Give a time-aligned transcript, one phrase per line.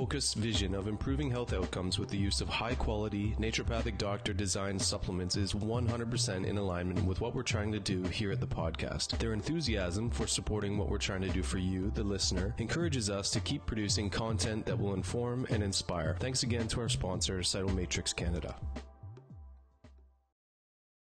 [0.00, 4.80] focused vision of improving health outcomes with the use of high quality, naturopathic doctor designed
[4.80, 9.18] supplements is 100% in alignment with what we're trying to do here at the podcast.
[9.18, 13.30] Their enthusiasm for supporting what we're trying to do for you, the listener, encourages us
[13.32, 16.16] to keep producing content that will inform and inspire.
[16.18, 18.56] Thanks again to our sponsor, Cytomatrix Canada.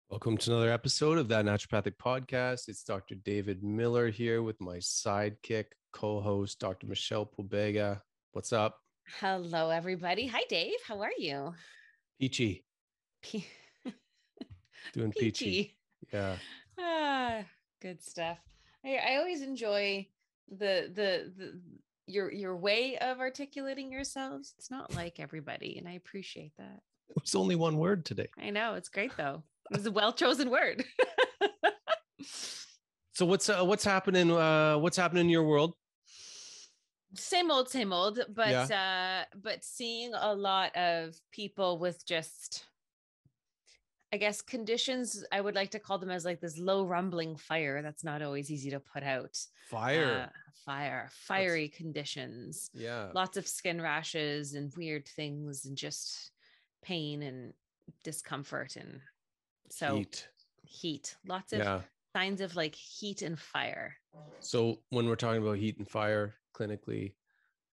[0.09, 2.69] Welcome to another episode of that naturopathic podcast.
[2.69, 3.17] It's Dr.
[3.17, 6.87] David Miller here with my sidekick co-host, Dr.
[6.87, 8.01] Michelle Pobega.
[8.33, 8.81] What's up?
[9.21, 10.27] Hello, everybody.
[10.27, 10.77] Hi, Dave.
[10.87, 11.55] How are you?
[12.21, 12.65] Peachy.
[13.23, 13.45] Pe-
[14.93, 15.45] Doing peachy.
[15.45, 15.77] Peachy.
[16.13, 16.37] Yeah.
[16.79, 17.41] Ah,
[17.81, 18.39] good stuff.
[18.85, 20.07] I, I always enjoy
[20.51, 21.61] the, the the
[22.07, 24.55] your your way of articulating yourselves.
[24.59, 26.81] It's not like everybody, and I appreciate that.
[27.09, 28.29] It was only one word today.
[28.39, 29.43] I know it's great though.
[29.71, 30.85] It was a well chosen word.
[33.15, 35.75] So what's uh, what's happening uh what's happening in your world?
[37.15, 42.65] Same old, same old, but uh, but seeing a lot of people with just
[44.13, 47.83] I guess conditions I would like to call them as like this low rumbling fire
[47.83, 49.39] that's not always easy to put out.
[49.71, 50.29] Fire.
[50.29, 52.71] Uh, fire, fiery conditions.
[52.75, 53.09] yeah.
[53.15, 56.31] Lots of skin rashes and weird things and just
[56.83, 57.53] pain and
[58.05, 59.01] discomfort and
[59.71, 60.29] so heat,
[60.65, 61.17] Heat.
[61.27, 61.81] lots of Yeah.
[62.15, 63.97] signs of like heat and fire.
[64.41, 67.15] So when we're talking about heat and fire clinically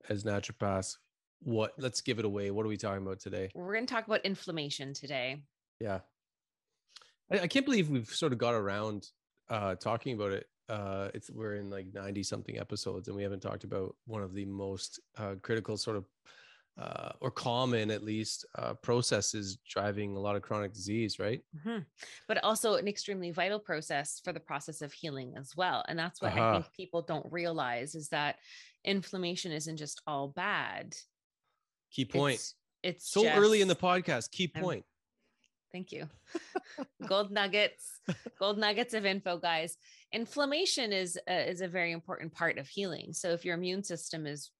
[0.09, 0.97] as naturopaths,
[1.43, 2.51] what let's give it away.
[2.51, 3.51] What are we talking about today?
[3.55, 5.43] We're going to talk about inflammation today.
[5.81, 6.01] Yeah.
[7.33, 9.09] I, I can't believe we've sort of got around
[9.49, 10.47] uh talking about it.
[10.69, 14.35] Uh it's we're in like 90 something episodes and we haven't talked about one of
[14.35, 16.05] the most uh critical sort of
[16.79, 21.43] uh or common at least uh processes driving a lot of chronic disease, right?
[21.57, 21.85] Mhm.
[22.29, 25.85] But also an extremely vital process for the process of healing as well.
[25.89, 26.53] And that's what I Uh-huh.
[26.63, 28.37] think people don't realize is that
[28.85, 30.97] inflammation isn't just all bad.
[31.91, 32.37] Key point.
[32.37, 34.85] It's, it's so early in the podcast, key point.
[35.73, 36.09] Thank you.
[37.07, 38.01] gold nuggets,
[38.39, 39.77] gold nuggets of info, guys.
[40.13, 43.13] Inflammation is a, is a very important part of healing.
[43.13, 44.51] So if your immune system is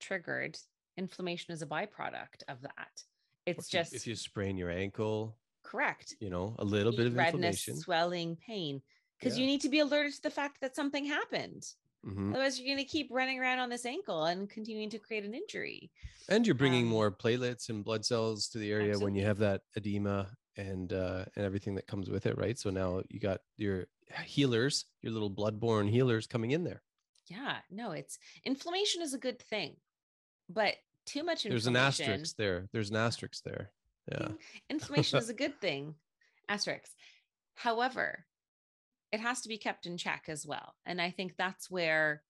[0.00, 0.56] triggered,
[0.96, 3.04] inflammation is a byproduct of that.
[3.46, 6.16] It's if you- just if you sprain your ankle, correct.
[6.20, 7.34] you know, a little bit of redness,
[7.68, 7.76] inflammation.
[7.76, 8.82] swelling, pain,
[9.18, 9.42] because Yeah.
[9.42, 11.66] you need to be alerted to the fact that something happened.
[12.04, 12.30] Mhm.
[12.30, 15.34] Otherwise, you're going to keep running around on this ankle and continuing to create an
[15.34, 15.90] injury.
[16.30, 19.36] And you're bringing Um, more platelets and blood cells to the area when you have
[19.38, 22.58] that edema and uh, and everything that comes with it, right?
[22.58, 23.86] So now you got your
[24.24, 26.82] healers, your little bloodborne healers coming in there.
[27.26, 29.76] Yeah, no, it's inflammation is a good thing,
[30.52, 30.74] but
[31.06, 31.50] too much inflammation.
[31.50, 32.68] There's an asterisk there.
[32.72, 33.70] There's an asterisk there.
[34.10, 34.28] Yeah.
[34.70, 35.94] inflammation is a good thing.
[36.48, 36.90] Asterisk.
[37.54, 38.26] However,
[39.12, 40.74] it has to be kept in check as well.
[40.86, 42.22] And I think that's where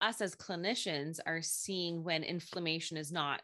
[0.00, 3.42] us as clinicians are seeing when inflammation is not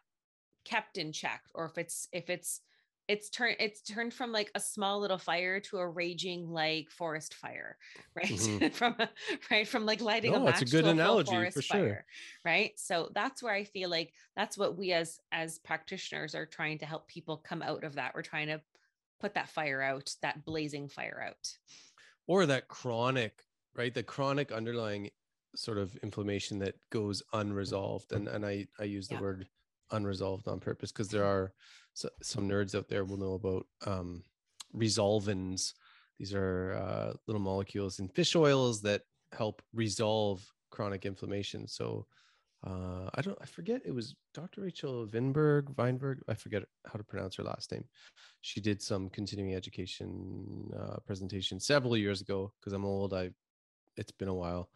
[0.65, 2.61] kept in check or if it's if it's
[3.09, 7.35] it's turned it's turned from like a small little fire to a raging like forest
[7.35, 7.77] fire
[8.17, 8.65] right Mhm.
[8.73, 9.11] from a,
[9.51, 11.99] right from like lighting a No, match it's a good to analogy, forest for sure.
[11.99, 12.06] fire,
[12.45, 16.79] right so that's where i feel like that's what we as as practitioners are trying
[16.79, 18.62] to help people come out of that we're trying to
[19.21, 21.59] put that fire out that blazing fire out
[22.27, 23.93] Or that chronic, right?
[23.93, 25.11] The chronic underlying
[25.55, 28.12] sort of inflammation that goes unresolved.
[28.12, 29.19] And and I I use the Yeah.
[29.19, 29.49] word
[29.91, 31.55] unresolved on purpose because there are
[31.94, 34.23] so, some nerds out there will know about um,
[34.76, 35.73] resolvins.
[36.19, 39.02] These are uh, little molecules in fish oils that
[39.32, 41.67] help resolve chronic inflammation.
[41.69, 42.06] So
[42.67, 44.62] uh, I don't, I forget, it was Dr.
[44.62, 47.85] Rachel Vinberg, Weinberg, I forget how to pronounce her last name.
[48.40, 53.14] She did some continuing education uh, presentation several years ago because I'm old.
[53.14, 53.31] I,
[53.97, 54.69] it's been a while.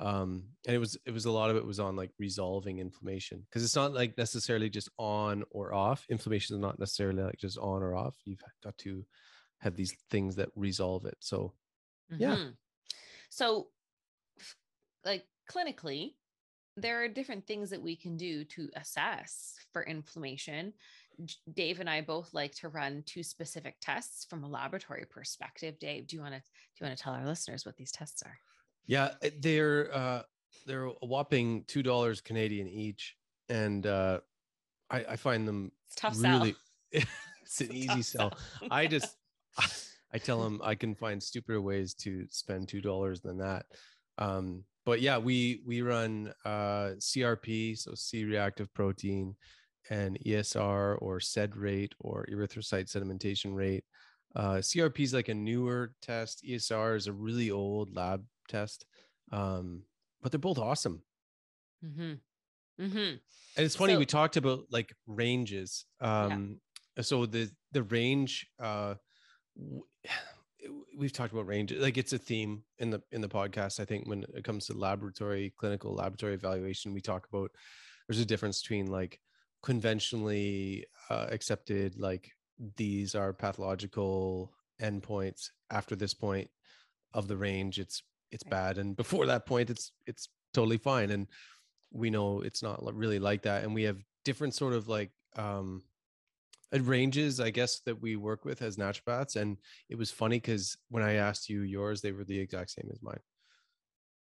[0.00, 3.44] Um, and it was, it was a lot of it was on like resolving inflammation
[3.48, 6.04] because it's not like necessarily just on or off.
[6.08, 8.16] Inflammation is not necessarily like just on or off.
[8.24, 9.04] You've got to
[9.58, 11.16] have these things that resolve it.
[11.20, 11.54] So,
[12.18, 12.36] yeah.
[12.36, 12.56] Mhm.
[13.30, 13.68] So,
[15.04, 16.14] like clinically,
[16.76, 20.72] there are different things that we can do to assess for inflammation.
[21.52, 25.78] Dave and I both like to run two specific tests from a laboratory perspective.
[25.78, 26.44] Dave, do you want to do
[26.80, 28.36] you want to tell our listeners what these tests are?
[28.86, 30.22] Yeah, uh, they're uh
[30.66, 33.16] they're a whopping two dollars Canadian each,
[33.48, 34.20] and uh
[34.90, 36.54] I, I find them It's tough really.
[36.92, 38.32] it's an It's easy sell.
[38.60, 38.68] sell.
[38.70, 39.16] I just
[40.12, 43.66] I tell them I can find stupider ways to spend two dollars than that.
[44.18, 49.34] Um, but yeah, we we run uh, CRP, so C-reactive protein,
[49.90, 53.84] and ESR or SED rate or erythrocyte sedimentation rate.
[54.36, 56.44] Uh, CRP is like a newer test.
[56.46, 58.84] ESR is a really old lab test,
[59.32, 59.82] um,
[60.22, 61.02] but they're both awesome.
[61.84, 62.14] mm-hmm.
[62.80, 62.96] Mm-hmm.
[62.98, 63.20] And
[63.66, 65.84] it's funny So- we talked about like ranges.
[66.00, 66.60] Um
[67.00, 68.94] so the the range uh
[69.56, 69.84] w-
[70.96, 74.08] we've talked about range like it's a theme in the in the podcast I think
[74.08, 77.50] when it comes to laboratory clinical laboratory evaluation we talk about
[78.08, 79.20] there's a difference between like
[79.62, 82.30] conventionally uh, accepted like
[82.76, 86.48] these are pathological endpoints after this point
[87.12, 88.02] of the range it's
[88.34, 91.26] it's bad and before that point it's it's totally fine and
[91.92, 95.82] we know it's not really like that and we have different sort of like um
[96.74, 99.56] uh, ranges i guess that we work with as naturopaths and
[99.88, 103.00] it was funny because when i asked you yours they were the exact same as
[103.00, 103.20] mine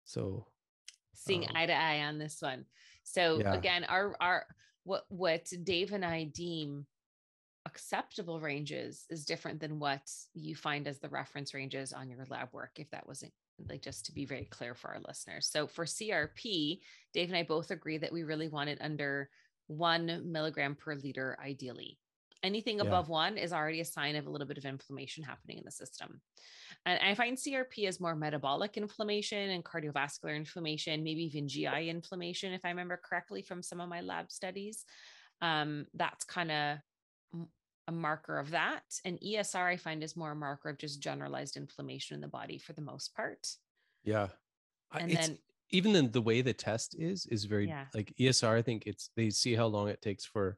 [0.06, 0.45] so
[1.15, 2.65] seeing Um, eye to eye on this one.
[3.04, 3.54] So Yeah.
[3.54, 4.45] again, our our
[4.83, 6.86] what what Dave and I deem
[7.65, 10.01] acceptable ranges is different than what
[10.33, 13.33] you find as the reference ranges on your lab work, if that wasn't
[13.69, 15.50] like just to be very clear for our listeners.
[15.50, 16.79] So for CRP,
[17.13, 19.29] Dave and I both agree that we really want it under
[19.67, 22.00] one milligram per liter, ideally.
[22.44, 22.85] Anything Yeah.
[22.85, 25.71] above one is already a sign of a little bit of inflammation happening in the
[25.71, 26.21] system.
[26.85, 32.51] And I find CRP is more metabolic inflammation and cardiovascular inflammation, maybe even GI inflammation,
[32.51, 34.85] if I remember correctly from some of my lab studies.
[35.41, 36.79] Um, that's kind of
[37.88, 38.83] a marker of that.
[39.06, 42.57] And ESR, I find, is more a marker of just generalized inflammation in the body
[42.57, 43.47] for the most part.
[44.03, 44.27] yeah
[44.91, 45.38] And it's then-
[45.69, 47.88] even in the way the test is is very Yeah.
[47.95, 50.57] like esr i think it's they see how long it takes for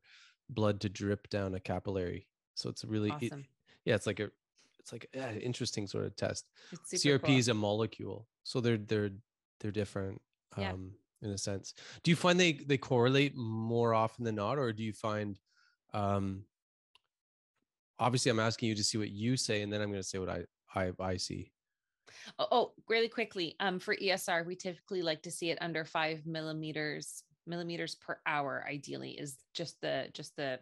[0.50, 3.32] blood to drip down a capillary so it's really it-
[3.86, 4.30] yeah it's like a
[4.80, 6.50] it's like an interesting sort of test
[6.92, 7.38] CRP cool.
[7.38, 9.12] is a molecule, so they're they're
[9.60, 10.22] they're different
[10.58, 10.74] Yeah.
[10.74, 11.74] um, in a sense.
[12.04, 15.40] Do you find they they correlate more often than not, or do you find?
[15.94, 16.46] Um,
[18.00, 20.20] obviously, I'm asking you to see what you say, and then I'm going to say
[20.20, 20.44] what I
[20.74, 21.52] I I see.
[22.40, 23.56] Oh, oh, really quickly.
[23.60, 28.66] Um, for ESR, we typically like to see it under five millimeters millimeters per hour.
[28.68, 30.60] Ideally, is just the just the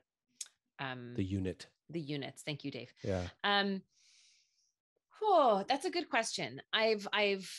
[0.80, 2.44] um The unit, the units.
[2.44, 2.92] Thank you, Dave.
[3.04, 3.82] yeah, Um,
[5.22, 6.62] oh, that's a good question.
[6.74, 7.50] I've I've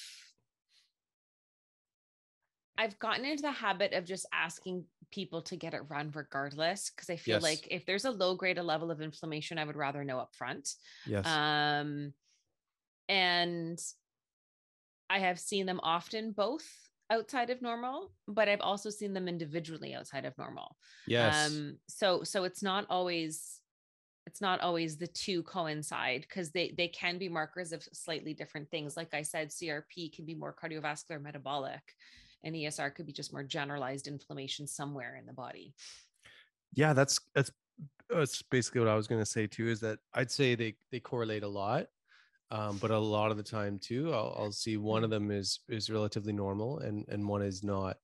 [2.76, 7.10] I've gotten into the habit of just asking people to get it run regardless because
[7.10, 7.42] I feel Yes.
[7.42, 10.34] like if there's a low grade a level of inflammation, I would rather know up
[10.34, 10.74] front.
[11.06, 12.14] yes, Um,
[13.08, 13.78] and
[15.10, 19.94] I have seen them often both outside of normal, but I've also seen them individually
[19.94, 20.76] outside of normal.
[21.06, 23.60] yes, Um, so so it's not always
[24.26, 28.70] it's not always the two coincide because they they can be markers of slightly different
[28.70, 28.96] things.
[28.96, 31.82] Like I said, CRP can be more cardiovascular metabolic,
[32.44, 35.74] and ESR could be just more generalized inflammation somewhere in the body.
[36.74, 36.92] yeah.
[36.92, 37.50] That's that's
[38.10, 39.68] that's basically what I was going to say too.
[39.68, 41.86] Is that I'd say they they correlate a lot.
[42.50, 45.60] Um, but a lot of the time too, I'll, I'll see one of them is
[45.68, 47.96] is relatively normal and and one is not.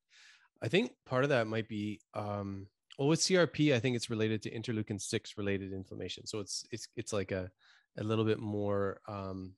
[0.63, 2.67] I think part of that might be um,
[2.99, 3.75] well with CRP.
[3.75, 6.27] I think it's related to interleukin six related inflammation.
[6.27, 7.51] So it's it's it's like a
[7.99, 9.53] a little bit more um,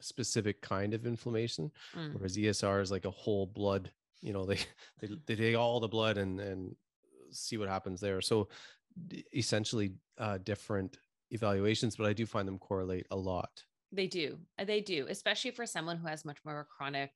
[0.00, 2.14] specific kind of inflammation, Mm.
[2.14, 3.90] whereas ESR is like a whole blood.
[4.20, 4.58] You know, they
[5.00, 6.76] they they take all the blood and and
[7.30, 8.20] see what happens there.
[8.20, 8.48] So
[9.32, 10.98] essentially uh, different
[11.30, 13.62] evaluations, but I do find them correlate a lot.
[13.92, 14.38] They do.
[14.58, 17.12] uh, They do, especially for someone who has much more of a chronic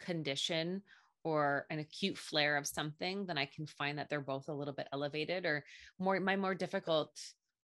[0.00, 0.82] condition
[1.22, 4.74] or an acute flare of something, then I can find that they're both a little
[4.74, 5.64] bit elevated or
[5.98, 7.18] more my more difficult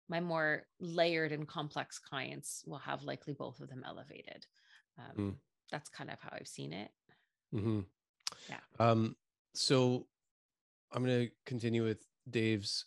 [0.09, 4.45] my more layered and complex clients will have likely both of them elevated.
[4.99, 5.35] Um, Mm.
[5.71, 6.91] That's kind of how I've seen it.
[7.53, 7.81] hmm
[8.49, 8.57] Yeah.
[8.79, 9.17] Um,
[9.55, 10.07] so
[10.93, 12.87] I'm going to continue with Dave's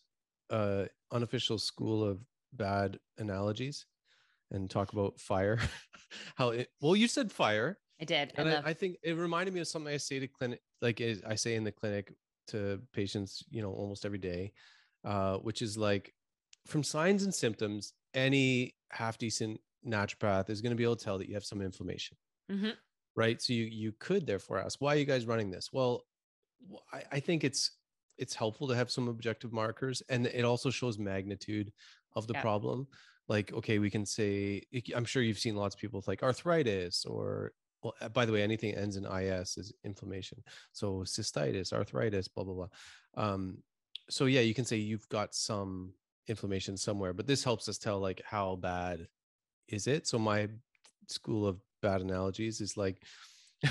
[0.49, 3.85] uh, unofficial school of bad analogies
[4.51, 5.59] and talk about fire.
[6.35, 7.79] How it, well, you said fire.
[7.99, 8.33] I did.
[8.35, 11.01] And I love, I think it reminded me of something I say to clinic, like
[11.01, 12.13] I say in the clinic
[12.47, 14.51] to patients, you know, almost every day,
[15.05, 16.13] uh, which is like
[16.67, 21.17] from signs and symptoms, any half decent naturopath is going to be able to tell
[21.17, 22.15] that you have some inflammation
[22.49, 22.73] Mhm.
[23.15, 23.41] Right?
[23.41, 25.71] So you you could therefore ask why are you guys running this?
[25.71, 26.05] Well
[27.11, 27.71] I think it's
[28.17, 31.71] it's helpful to have some objective markers and it also shows magnitude
[32.15, 32.41] of the Yeah.
[32.41, 32.87] problem.
[33.27, 34.63] Like okay we can say
[34.95, 38.31] i'm sure you've seen lots of people with like arthritis or well uh, by the
[38.33, 40.43] way anything ends in is is inflammation.
[40.71, 42.69] So cystitis arthritis blah blah blah.
[43.15, 43.63] Um
[44.09, 45.93] so yeah you can say you've got some
[46.27, 49.07] inflammation somewhere but this helps us tell like how bad
[49.67, 50.07] is it?
[50.07, 50.49] So my
[51.07, 53.03] school of bad analogies is like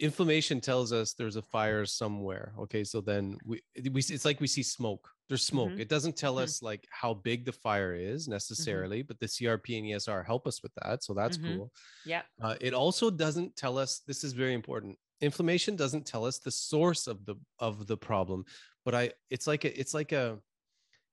[0.00, 3.62] inflammation tells us there's a fire somewhere okay so then we
[3.92, 5.80] we it's like we see smoke there's smoke Mhm.
[5.80, 6.42] it doesn't tell Mhm.
[6.42, 10.62] us like how big the fire is necessarily but the crp and esr help us
[10.62, 11.44] with that so that's Mhm.
[11.46, 11.70] cool
[12.04, 12.22] yeah.
[12.42, 16.50] uh, it also doesn't tell us this is very important inflammation doesn't tell us the
[16.50, 18.44] source of the of the problem
[18.84, 20.40] but i it's like a it's like a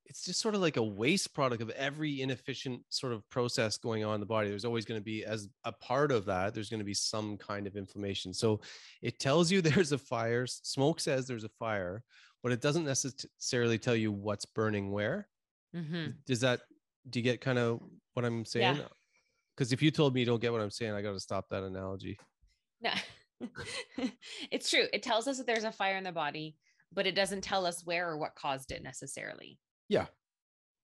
[0.09, 4.03] it's just sort of like a waste product of every inefficient sort of process going
[4.03, 6.69] on in the body there's always going to be as a part of that there's
[6.69, 8.59] going to be some kind of inflammation so
[9.01, 12.03] it tells you there's a fire smoke says there's a fire
[12.41, 15.27] but it doesn't necessarily tell you what's burning where
[15.75, 16.15] Mhm.
[16.25, 16.61] does that
[17.09, 17.79] do you get kind of
[18.15, 18.87] what i'm saying Yeah.
[19.55, 21.49] because if you told me you don't get what i'm saying i got to stop
[21.49, 22.17] that analogy
[22.81, 22.91] No,
[24.51, 24.85] it's true.
[24.93, 26.55] It tells us that there's a fire in the body,
[26.93, 29.59] but it doesn't tell us where or what caused it necessarily.
[29.89, 30.05] Yeah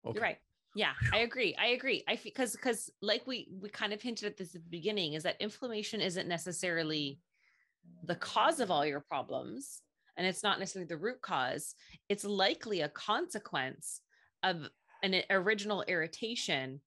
[0.04, 0.38] okay You're right.
[0.74, 1.56] Yeah, I agree.
[1.58, 2.04] I agree.
[2.06, 5.14] I feel because because like we we kind of hinted at this at the beginning
[5.14, 7.20] is that inflammation isn't necessarily
[8.04, 9.82] the cause of all your problems
[10.16, 11.74] and it's not necessarily the root cause.
[12.08, 14.02] It's likely a consequence
[14.42, 14.68] of
[15.02, 16.80] an original irritation,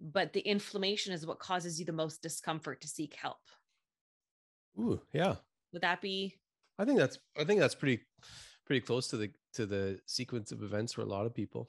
[0.00, 3.38] but the inflammation is what causes you the most discomfort to seek help.
[4.78, 5.36] Ooh, yeah
[5.72, 6.34] Would that be
[6.78, 8.00] i think that's i think that's pretty
[8.64, 11.68] pretty close to the to the sequence of events for a lot of people.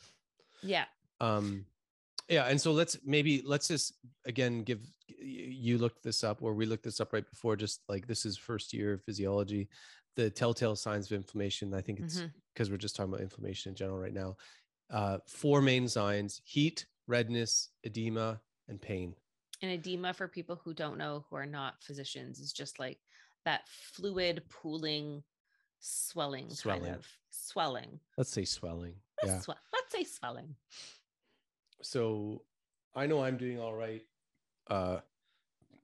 [0.62, 0.86] Yeah.
[1.22, 1.65] um
[2.27, 3.93] yeah and so let's maybe let's just
[4.25, 8.05] again give you looked this up or we looked this up right before just like
[8.08, 9.69] this is first year of physiology.
[10.15, 12.22] The telltale signs of inflammation i think it's
[12.53, 14.38] because we're just talking about inflammation in general right now.
[14.91, 19.15] Uh four main signs heat redness edema and pain.
[19.62, 23.00] And edema, for people who don't know, who are not physicians, is just like
[23.46, 25.24] that fluid pooling,
[25.79, 26.83] swelling, Swelling.
[26.83, 28.00] kind of swelling.
[28.17, 28.93] let's say swelling
[29.24, 30.55] Let's, yeah swe- let's say swelling.
[31.81, 32.41] so
[32.95, 34.03] i know i'm doing all right
[34.69, 35.00] uh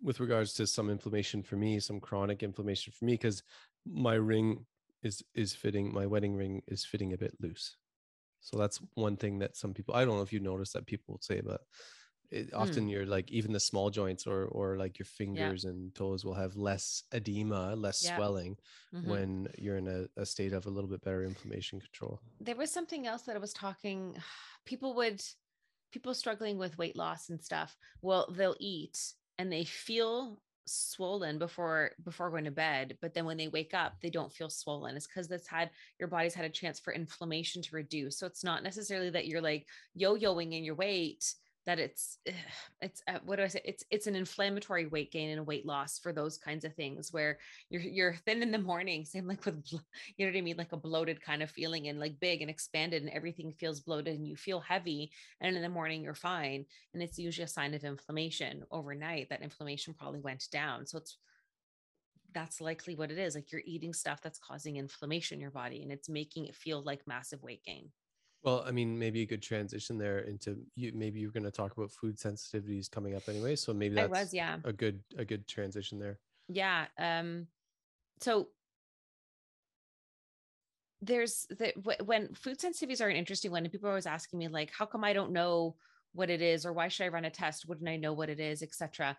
[0.02, 3.44] with regards to some inflammation for me some chronic inflammation for me because
[3.86, 4.66] my ring
[5.04, 7.78] is is fitting my wedding ring is fitting a bit loose
[8.42, 11.14] so that's one thing that some people i don't know if you notice that people
[11.14, 11.62] would say but
[12.32, 16.26] it, often you're like even the small joints or or like your fingers and toes
[16.26, 18.10] will have less edema less Yeah.
[18.14, 18.58] swelling
[18.94, 19.02] Mhm.
[19.02, 22.72] when you're in a, a state of a little bit better inflammation control There was
[22.72, 24.18] something else that I was talking.
[24.66, 25.22] People would,
[25.92, 27.78] people struggling with weight loss and stuff.
[28.02, 33.38] Well, they'll eat and they feel swollen before before going to bed but then when
[33.38, 36.50] they wake up they don't feel swollen it's because that's had your body's had a
[36.50, 40.74] chance for inflammation to reduce so it's not necessarily that you're like yo-yoing in your
[40.74, 41.36] weight
[41.66, 42.20] that it's
[42.82, 43.62] it's uh, what do I say?
[43.66, 47.40] It's it's an inflammatory weight gain and weight loss for those kinds of things where
[47.70, 49.80] you're you're thin in the morning, same like with you
[50.20, 53.02] know what I mean, like a bloated kind of feeling and like big and expanded
[53.02, 55.12] and everything feels bloated and you feel heavy.
[55.42, 59.30] And in the morning you're fine, and it's usually a sign of inflammation overnight.
[59.30, 61.18] That inflammation probably went down, so it's
[62.34, 63.34] that's likely what it is.
[63.34, 66.84] Like you're eating stuff that's causing inflammation in your body, and it's making it feel
[66.84, 67.90] like massive weight gain.
[68.46, 70.92] Well, I mean, maybe a good transition there into you.
[70.94, 74.34] Maybe you're going to talk about food sensitivities coming up anyway, so maybe that's was,
[74.34, 74.58] yeah.
[74.64, 76.20] a good a good transition there.
[76.48, 77.48] yeah um
[78.22, 78.48] so
[81.02, 81.74] there's the
[82.04, 84.86] when food sensitivities are an interesting one and people are always asking me like how
[84.86, 85.76] come i don't know
[86.14, 88.40] what it is or why should i run a test wouldn't i know what it
[88.40, 89.16] is etc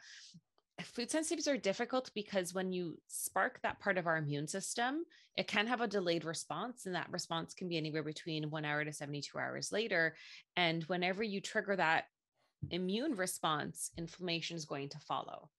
[0.87, 5.05] food sensitivities are difficult because when you spark that part of our immune system
[5.37, 8.85] it can have a delayed response and that response can be anywhere between one hour
[8.85, 10.17] to 72 hours later
[10.57, 12.05] and whenever you trigger that
[12.71, 15.51] immune response inflammation is going to follow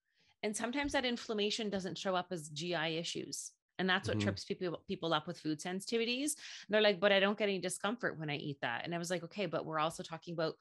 [0.43, 3.51] and sometimes that inflammation doesn't show up as GI issues.
[3.79, 4.22] And that's what Mhm.
[4.22, 6.31] trips people people up with food sensitivities.
[6.69, 8.84] They're like, but I don't get any discomfort when I eat that.
[8.84, 10.55] And I was like, okay, but we're also talking about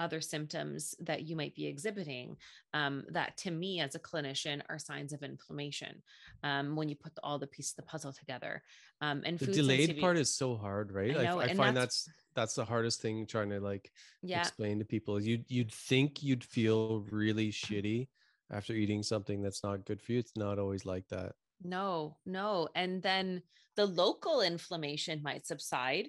[0.00, 2.36] other symptoms that you might be exhibiting
[2.74, 6.02] um, that to me as a clinician are signs of inflammation
[6.42, 8.62] um, when you put all the pieces of the puzzle together
[9.02, 11.16] um, and The delayed part is so hard, right?
[11.16, 13.90] I I, know, I and find that's- that's that's the hardest thing trying to like
[14.22, 15.20] yeah explain to people.
[15.20, 18.08] You you'd think you'd feel really shitty
[18.50, 20.18] after eating something that's not good for you.
[20.18, 21.32] It's not always like that.
[21.62, 22.68] No, no.
[22.74, 23.42] And then
[23.76, 26.08] the local inflammation might subside.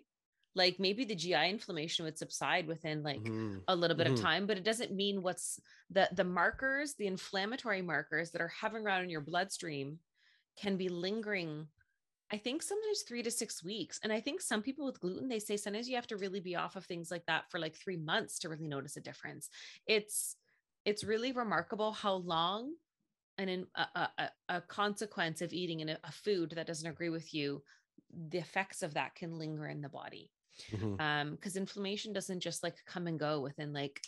[0.56, 3.68] Like maybe the GI inflammation would subside within like Mhm.
[3.68, 4.08] a little bit Mhm.
[4.08, 8.48] of time, but it doesn't mean what's the the markers, the inflammatory markers that are
[8.50, 10.00] hovering around in your bloodstream
[10.58, 11.70] can be lingering.
[12.32, 14.00] I think sometimes three to six weeks.
[14.04, 16.56] And I think some people with gluten, they say sometimes you have to really be
[16.56, 19.50] off of things like that for like three months to really notice a difference.
[19.86, 20.38] It's
[20.86, 22.76] it's really remarkable how long
[23.38, 27.10] and in a, a, a- a consequence of eating an, a food that doesn't agree
[27.10, 27.64] with you,
[28.10, 30.32] the effects of that can linger in the body
[30.72, 31.00] Mhm.
[31.00, 34.02] um because inflammation doesn't just like come and go within like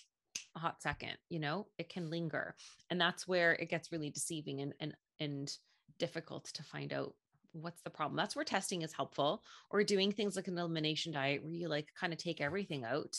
[0.56, 2.56] a hot second you know it can linger
[2.90, 5.58] and that's where it gets really deceiving and and and
[6.00, 7.16] difficult to find out
[7.52, 11.44] what's the problem that's where testing is helpful or doing things like an elimination diet
[11.44, 13.16] where you like kind of take everything out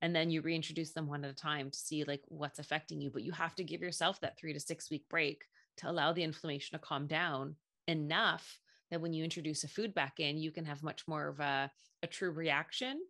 [0.00, 3.10] and then you reintroduce them one at a time to see like what's affecting you
[3.10, 5.44] but you have to give yourself that 3 to 6 week break
[5.76, 7.56] to allow the inflammation to calm down
[7.88, 8.60] enough
[8.92, 11.70] that when you introduce a food back in you can have much more of a
[12.02, 13.00] a true reaction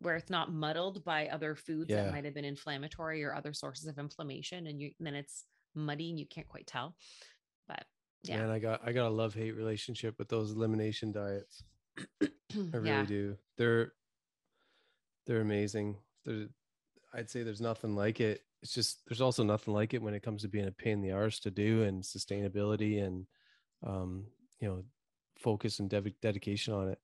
[0.00, 2.04] where it's not muddled by other foods Yeah.
[2.04, 5.44] that might have been inflammatory or other sources of inflammation and you then it's
[5.74, 6.96] muddy and you can't quite tell
[7.68, 7.84] but
[8.24, 11.62] yeah and I got I got a love hate relationship with those elimination diets.
[12.22, 12.28] I
[12.72, 13.36] really yeah do.
[13.56, 13.92] They're
[15.26, 15.96] they're amazing.
[16.24, 16.48] They're,
[17.12, 18.42] I'd say there's nothing like it.
[18.62, 21.02] It's just there's also nothing like it when it comes to being a pain in
[21.02, 23.26] the arse to do and sustainability and
[23.86, 24.26] um,
[24.60, 24.84] you know
[25.38, 26.98] focus and dev- dedication on it.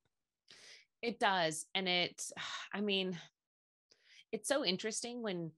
[1.03, 1.67] It does.
[1.75, 2.23] And it,
[2.73, 3.19] I mean,
[4.33, 5.51] it's so interesting when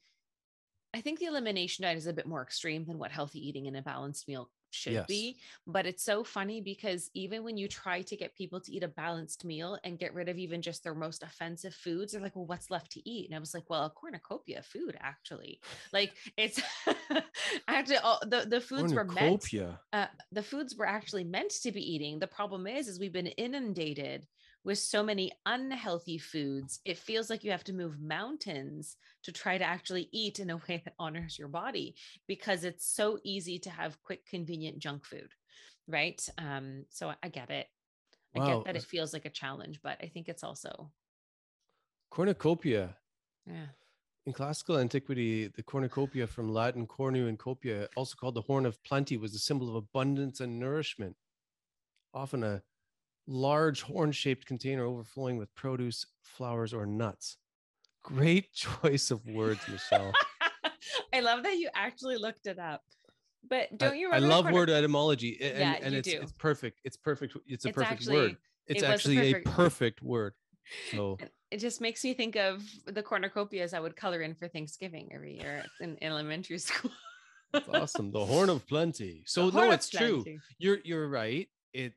[0.94, 3.76] I think the elimination diet is a bit more extreme than what healthy eating and
[3.76, 5.06] a balanced meal should Yes.
[5.08, 5.38] be.
[5.66, 8.88] But it's so funny because even when you try to get people to eat a
[8.88, 12.46] balanced meal and get rid of even just their most offensive foods, they're like, well,
[12.46, 13.28] what's left to eat?
[13.28, 15.60] And I was like, well, a cornucopia of food, actually.
[15.92, 16.60] Like it's
[17.68, 19.44] actually all the, the foods were meant
[19.92, 22.18] uh, the foods we're actually meant to be eating.
[22.18, 24.26] The problem is, is we've been inundated
[24.66, 26.80] with so many unhealthy foods.
[26.84, 30.56] It feels like you have to move mountains to try to actually eat in a
[30.68, 31.94] way that honors your body
[32.26, 35.30] because it's so easy to have quick, convenient junk food,
[35.86, 36.20] right?
[36.36, 37.68] Um, so I- get it.
[38.34, 38.46] I Wow.
[38.46, 40.90] get that it feels like a challenge, but I think it's also,
[42.10, 42.96] Cornucopia.
[43.46, 43.66] yeah.
[44.26, 48.82] In classical antiquity, the cornucopia from Latin cornu and copia, also called the horn of
[48.82, 51.14] plenty, was a symbol of abundance and nourishment.
[52.12, 52.62] Often a
[53.26, 57.36] large horn shaped container overflowing with produce, flowers, or nuts.
[58.02, 60.12] Great choice of words, Michelle.
[61.14, 62.82] I love that you actually looked it up.
[63.48, 66.18] But don't you I, the love word etymology, and, Yeah, and you it's do.
[66.20, 66.80] it's perfect.
[66.84, 67.36] It's perfect.
[67.46, 68.36] It's a It's perfect actually- word.
[68.66, 70.32] It's it actually perfect- a perfect word.
[70.90, 71.16] So
[71.52, 75.36] it just makes me think of the cornucopias I would color in for Thanksgiving every
[75.38, 76.90] year in, elementary school.
[77.52, 78.10] that's awesome.
[78.10, 79.22] The horn of plenty.
[79.26, 80.24] So no, it's true.
[80.58, 81.94] you're you're right it i-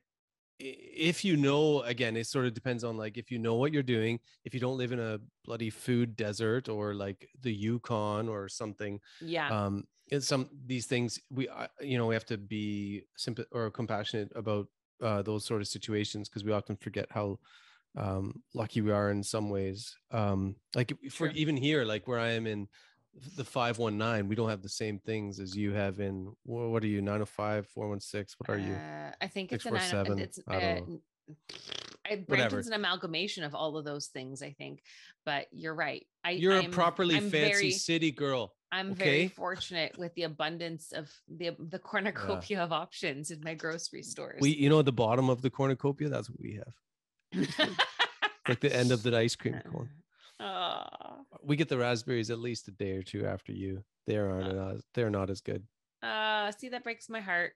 [0.60, 3.82] if you know again it sort of depends on like if you know what you're
[3.82, 8.48] doing if you don't live in a bloody food desert or like the yukon or
[8.48, 9.48] something Yeah.
[9.48, 11.48] um it's some these things we
[11.80, 14.66] you know we have to be simple or compassionate about
[15.02, 17.38] uh, those sort of situations because we often forget how
[17.96, 21.36] um lucky we are in some ways um like for True.
[21.36, 22.68] even here like where i am in
[23.36, 27.00] the 519 we don't have the same things as you have in what are you
[27.02, 29.80] 905 416 what are you Uh, I think it's a nine.
[29.80, 30.94] 647, It's I uh, don't know.
[30.94, 31.00] n-
[32.10, 32.16] I.
[32.28, 34.42] Brampton's an amalgamation of all of those things.
[34.42, 34.82] I think,
[35.24, 36.04] but you're right.
[36.24, 39.04] I you're a I'm- properly I'm fancy very- city girl I'm okay?
[39.04, 44.40] very fortunate with the abundance of the the cornucopia of options in my grocery stores.
[44.40, 46.74] we you know at the bottom of the cornucopia that's what we have
[48.48, 49.88] like the end of the ice cream cone
[51.42, 53.82] We get the raspberries at least a day or two after you.
[54.06, 55.62] They aren't they're not as good.
[56.02, 57.52] Uh, see, that breaks my heart.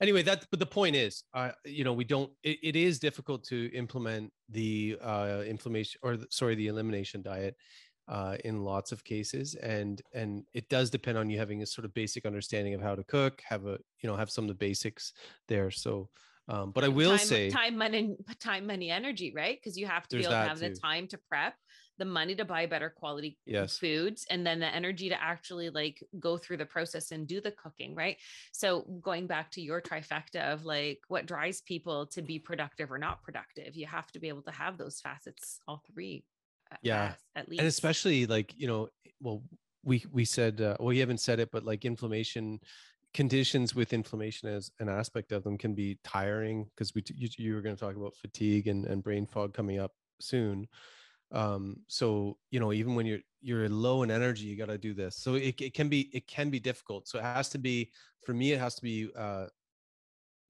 [0.00, 3.42] anyway that but the point is uh you know we don't it, it is difficult
[3.42, 7.56] to implement the uh inflammation or the, sorry the elimination diet
[8.08, 9.54] uh in lots of cases.
[9.56, 12.94] And and it does depend on you having a sort of basic understanding of how
[12.94, 15.12] to cook have a you know have some of the basics
[15.48, 15.70] there.
[15.70, 16.08] So
[16.48, 19.58] um but i will time, say time, money, time, money, energy, right?
[19.58, 21.54] Because you have to be able to have the time to prep,
[21.98, 23.78] the money to buy better quality Yes.
[23.78, 27.52] foods and then the energy to actually like go through the process and do the
[27.52, 28.16] cooking right
[28.52, 32.98] so going back to your trifecta of like what drives people to be productive or
[32.98, 36.24] not productive you have to be able to have those facets all three
[36.82, 37.08] Yeah.
[37.08, 38.88] best, at least and especially like you know
[39.20, 39.42] well
[39.84, 42.58] we we said uh, well you haven't said it but like inflammation
[43.12, 47.54] conditions with inflammation as an aspect of them can be tiring because we you, you
[47.54, 50.66] were going to talk about fatigue and, and brain fog coming up soon
[51.34, 54.94] um so you know even when you're you're low in energy you got to do
[54.94, 57.92] this so it, it can be it can be difficult so it has to be
[58.24, 59.46] for me it has to be uh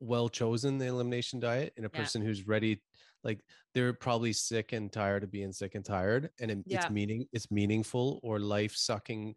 [0.00, 2.00] well chosen the elimination diet in a Yeah.
[2.00, 2.82] person who's ready
[3.22, 3.40] like
[3.72, 6.78] they're probably sick and tired of being sick and tired and it, Yeah.
[6.78, 9.34] it's meaning it's meaningful or life sucking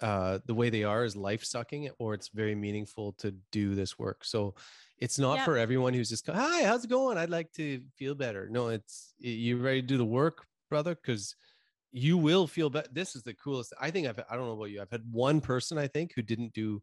[0.00, 3.98] uh the way they are is life sucking or it's very meaningful to do this
[3.98, 4.54] work so
[4.98, 5.44] it's not Yeah.
[5.44, 9.14] for everyone who's just hi how's it going i'd like to feel better no it's
[9.20, 11.34] you ready to do the work brother because
[11.92, 14.70] you will feel better this is the coolest i think i've i don't know about
[14.70, 16.82] you i've had one person i think who didn't do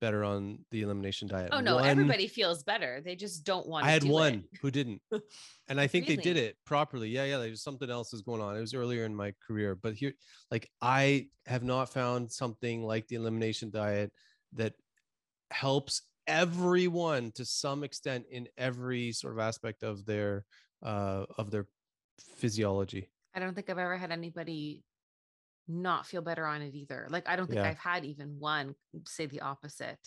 [0.00, 3.84] better on the elimination diet oh no One- everybody feels better they just don't want
[3.84, 4.58] to I had one it.
[4.60, 5.00] who didn't,
[5.68, 7.08] and I think they did it properly.
[7.08, 7.38] Yeah, yeah.
[7.38, 8.56] There's something else is going on.
[8.56, 10.12] It was earlier in my career, but here,
[10.50, 14.12] like, I have not found something like the elimination diet
[14.54, 14.74] that
[15.50, 20.44] helps everyone to some extent in every sort of aspect of their
[20.82, 21.66] uh of their
[22.36, 23.10] physiology.
[23.34, 24.84] I don't think i've ever had anybody
[25.68, 27.64] not feel better on it either like i don't think Yeah.
[27.64, 28.74] i've had even one
[29.06, 30.00] say the opposite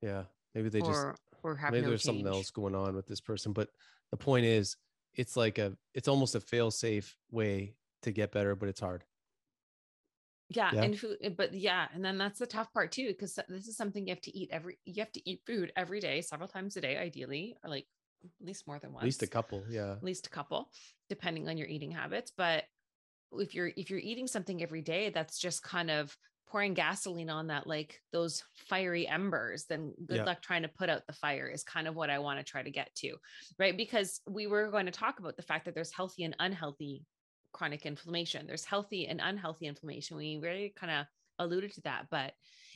[0.00, 3.06] Yeah, maybe they just or or have maybe no there's something else going on with
[3.06, 3.52] this person.
[3.52, 3.70] But
[4.10, 4.76] the point is,
[5.14, 9.04] it's like a it's almost a fail safe way to get better, but it's hard.
[10.48, 10.80] yeah, Yeah.
[10.80, 13.76] and food eh, but yeah and then that's the tough part too because this is
[13.76, 16.76] something you have to eat every you have to eat food every day several times
[16.76, 17.86] a day ideally or like
[18.24, 19.64] at least more than once At least a couple.
[19.68, 19.92] Yeah.
[19.92, 20.70] at least a couple
[21.08, 22.64] depending on your eating habits but
[23.32, 26.16] if you're if you're eating something every day that's just kind of
[26.48, 30.24] pouring gasoline on that like those fiery embers then good Yeah.
[30.24, 32.62] luck trying to put out the fire is kind of what i want to try
[32.62, 33.14] to get to
[33.58, 37.04] right because we were going to talk about the fact that there's healthy and unhealthy
[37.52, 41.06] chronic inflammation there's healthy and unhealthy inflammation we really kind of
[41.38, 42.32] alluded to that but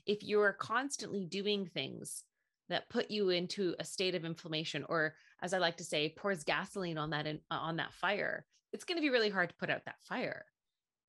[0.07, 2.23] if you're constantly doing things
[2.69, 6.45] that put you into a state of inflammation or as i like to say pours
[6.45, 9.71] gasoline on that in, on that fire it's going to be really hard to put
[9.71, 10.47] out that fire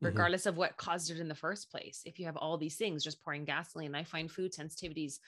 [0.04, 0.08] Mhm.
[0.08, 3.04] regardless of what caused it in the first place if you have all these things
[3.04, 5.20] just pouring gasoline i find food sensitivities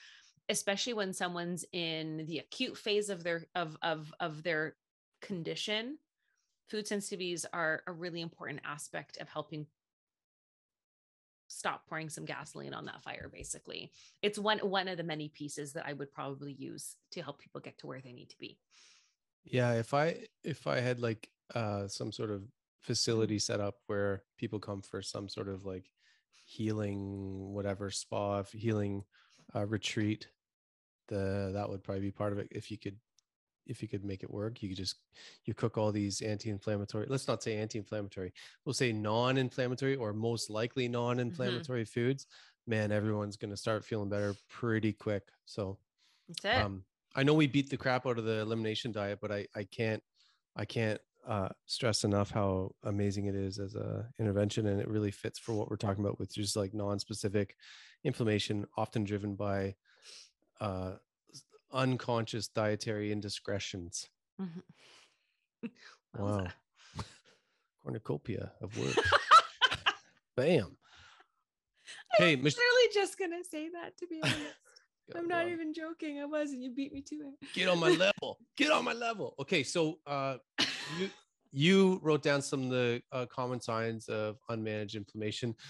[0.50, 4.76] especially when someone's in the acute phase of their of of of their
[5.22, 5.98] condition
[6.68, 9.66] food sensitivities are a really important aspect of helping
[11.48, 13.90] stop pouring some gasoline on that fire basically.
[14.22, 17.60] It's one one of the many pieces that i would probably use to help people
[17.60, 18.58] get to where they need to be.
[19.44, 22.42] Yeah, if I if I had like uh some sort of
[22.80, 25.90] facility set up where people come for some sort of like
[26.44, 29.04] healing whatever spa healing
[29.54, 30.28] uh retreat,
[31.08, 32.96] the that would probably be part of it if you could
[33.68, 34.62] if you could make it work.
[34.62, 34.96] You could just
[35.44, 38.32] you cook all these anti-inflammatory, let's not say anti-inflammatory,
[38.64, 42.26] we'll say non-inflammatory or most likely non-inflammatory foods.
[42.66, 45.28] Man, everyone's gonna start feeling better pretty quick.
[45.46, 45.78] So
[46.28, 46.84] that's it um
[47.16, 50.02] i know we beat the crap out of the elimination diet but i i can't
[50.56, 55.10] i can't uh stress enough how amazing it is as a intervention and it really
[55.10, 57.56] fits for what we're talking about with just like non-specific
[58.04, 59.74] inflammation often driven by
[60.60, 60.92] uh
[61.72, 64.08] unconscious dietary indiscretions
[64.40, 64.62] Mhm.
[66.16, 66.46] wow
[67.82, 68.96] cornucopia of words
[70.36, 70.76] bam
[72.18, 74.54] hey I'm Mich- literally just gonna say that to be honest.
[75.16, 76.20] I'm not even joking.
[76.20, 77.52] I was, and you beat me to it.
[77.54, 80.36] get on my level get on my level okay so uh
[80.98, 81.08] you
[81.50, 85.62] you wrote down some of the uh, common signs of unmanaged inflammation I-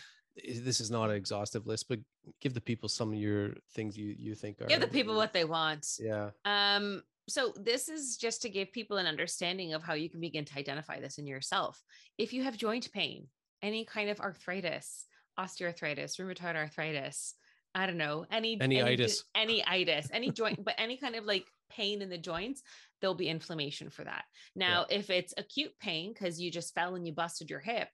[0.62, 1.98] this is not an exhaustive list but
[2.40, 5.32] give the people some of your things you you think are Give the people what
[5.32, 5.86] they want.
[6.00, 10.20] yeah Um, so this is just to give people an understanding of how you can
[10.20, 11.82] begin to identify this in yourself.
[12.16, 13.26] If you have joint pain,
[13.62, 15.04] any kind of arthritis,
[15.38, 17.34] osteoarthritis, rheumatoid arthritis,
[17.74, 19.24] I don't know, any Any itis.
[19.34, 22.62] any itis, any joint, but any kind of like pain in the joints,
[23.00, 24.24] there'll be inflammation for that.
[24.56, 27.88] Now, if it's acute pain because you just fell and you busted your hip,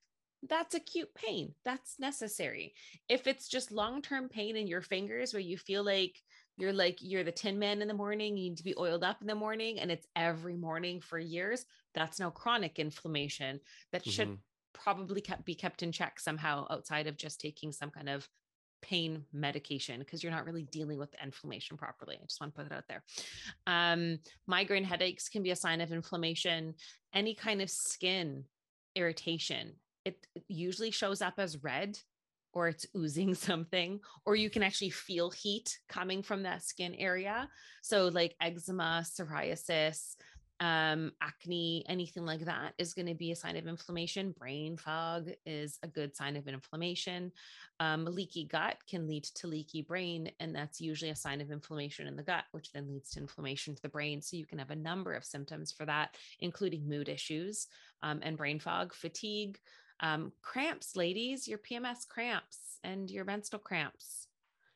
[0.47, 1.53] that's acute pain.
[1.63, 2.73] That's necessary.
[3.09, 6.21] If it's just long-term pain in your fingers where you feel like
[6.57, 9.21] you're like you're the tin man in the morning, you need to be oiled up
[9.21, 13.59] in the morning, and it's every morning for years, that's now chronic inflammation
[13.91, 14.39] that should Mhm.
[14.73, 18.29] probably kept, be kept in check somehow outside of just taking some kind of
[18.81, 22.17] pain medication because you're not really dealing with the inflammation properly.
[22.21, 23.03] I just want to put it out there.
[23.67, 26.75] Um, migraine headaches can be a sign of inflammation,
[27.13, 28.45] any kind of skin
[28.95, 31.99] irritation, it usually shows up as red
[32.53, 37.49] or it's oozing something, or you can actually feel heat coming from that skin area.
[37.83, 40.15] So, like eczema, psoriasis,
[40.61, 44.33] um, acne, anything like that is going to be a sign of inflammation.
[44.37, 47.31] Brain fog is a good sign of inflammation.
[47.81, 52.07] Um, leaky gut can lead to leaky brain, and that's usually a sign of inflammation
[52.07, 54.21] in the gut, which then leads to inflammation to the brain.
[54.21, 57.67] So you can have a number of symptoms for that, including mood issues
[58.01, 59.59] um, and brain fog, fatigue,
[59.99, 64.27] um, cramps, ladies, your PMS cramps and your menstrual cramps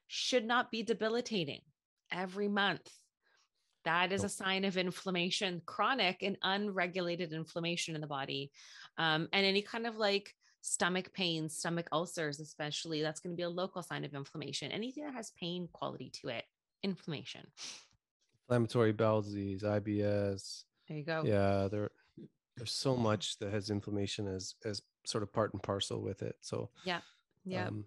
[0.07, 1.61] should not be debilitating
[2.11, 2.89] every month.
[3.85, 8.51] That is a sign of inflammation, chronic and unregulated inflammation in the body.
[8.97, 13.43] Um, and any kind of like stomach pain, stomach ulcers, especially, that's going to be
[13.43, 14.71] a local sign of inflammation.
[14.71, 16.43] Anything that has pain quality to it,
[16.83, 17.47] inflammation.
[18.47, 20.63] Inflammatory bowel disease, IBS.
[20.87, 21.23] There you go.
[21.25, 21.91] Yeah, there,
[22.59, 26.35] there's so much that has inflammation as as sort of part and parcel with it.
[26.41, 26.99] So yeah,
[27.45, 27.67] yeah.
[27.67, 27.85] Um,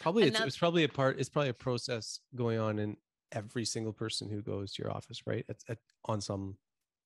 [0.00, 1.20] probably it's, it's probably a part.
[1.20, 2.96] It's probably a process going on in
[3.32, 5.44] every single person who goes to your office, right?
[5.48, 6.56] At, at on some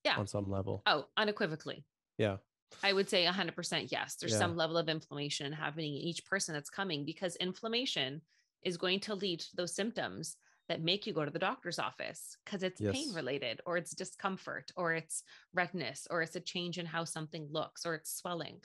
[0.04, 0.82] yeah on some level.
[0.86, 1.84] Oh, unequivocally.
[2.16, 2.36] Yeah.
[2.84, 4.14] I would say 100% yes.
[4.14, 4.38] There's yeah.
[4.38, 8.22] some level of inflammation happening in each person that's coming because inflammation
[8.62, 10.36] is going to lead to those symptoms
[10.70, 12.94] that make you go to the doctor's office because it's yes.
[12.94, 17.46] pain related or it's discomfort or it's redness or it's a change in how something
[17.50, 18.56] looks or it's swelling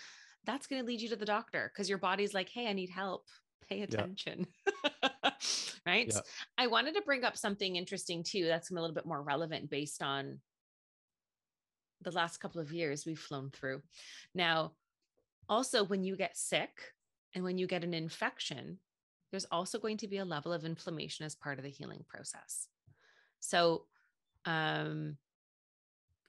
[0.46, 2.90] that's going to lead you to the doctor because your body's like, hey, I need
[2.90, 3.26] help.
[3.68, 4.46] Pay attention.
[4.84, 5.30] Yeah.
[5.86, 6.12] right.
[6.14, 6.22] Yeah.
[6.58, 8.46] I wanted to bring up something interesting too.
[8.46, 10.40] That's a little bit more relevant based on
[12.02, 13.82] the last couple of years we've flown through.
[14.36, 14.74] Now,
[15.50, 16.70] also, when you get sick
[17.34, 18.78] and when you get an infection,
[19.36, 22.70] there's also going to be a level of inflammation as part of the healing process.
[23.42, 23.84] So,
[24.46, 25.18] um,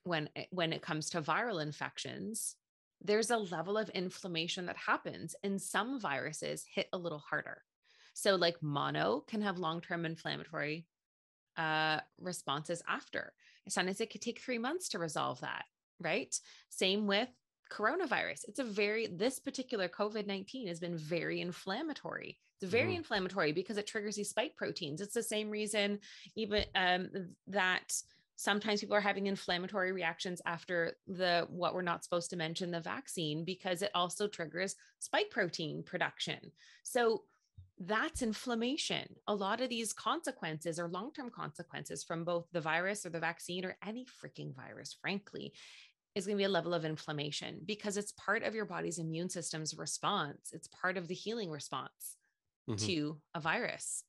[0.03, 2.57] when when it comes to viral infections,
[3.01, 7.63] there's a level of inflammation that happens, and some viruses hit a little harder.
[8.13, 10.85] So, like mono can have long term inflammatory
[11.57, 13.33] uh, responses after.
[13.69, 15.65] Sometimes it could take three months to resolve that,
[16.01, 16.35] right?
[16.71, 17.29] Same with
[17.71, 18.47] coronavirus.
[18.49, 22.41] It's a very, this particular COVID 19 has been very inflammatory.
[22.61, 22.97] It's very mm.
[22.97, 25.01] inflammatory because it triggers these spike proteins.
[25.01, 25.99] It's the same reason,
[26.35, 27.11] even um,
[27.49, 27.93] that
[28.37, 32.81] sometimes people are having inflammatory reactions after the what we're not supposed to mention the
[32.81, 36.39] vaccine because it also triggers spike protein production
[36.83, 37.23] so
[37.81, 43.11] that's inflammation a lot of these consequences are long-term consequences from both the virus or
[43.11, 45.53] the vaccine or any freaking virus frankly
[46.15, 49.29] is going to be a level of inflammation because it's part of your body's immune
[49.29, 52.17] system's response it's part of the healing response
[52.69, 52.87] mm-hmm.
[52.87, 54.03] to a virus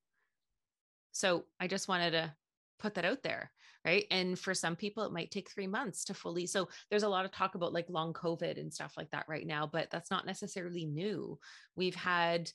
[1.12, 2.34] so i just wanted to
[2.80, 3.52] put that out there
[3.86, 7.10] right and for some people it might take three months to fully so there's a
[7.10, 10.12] lot of talk about like long covid and stuff like that right now but that's
[10.12, 11.38] not necessarily new
[11.76, 12.52] we've had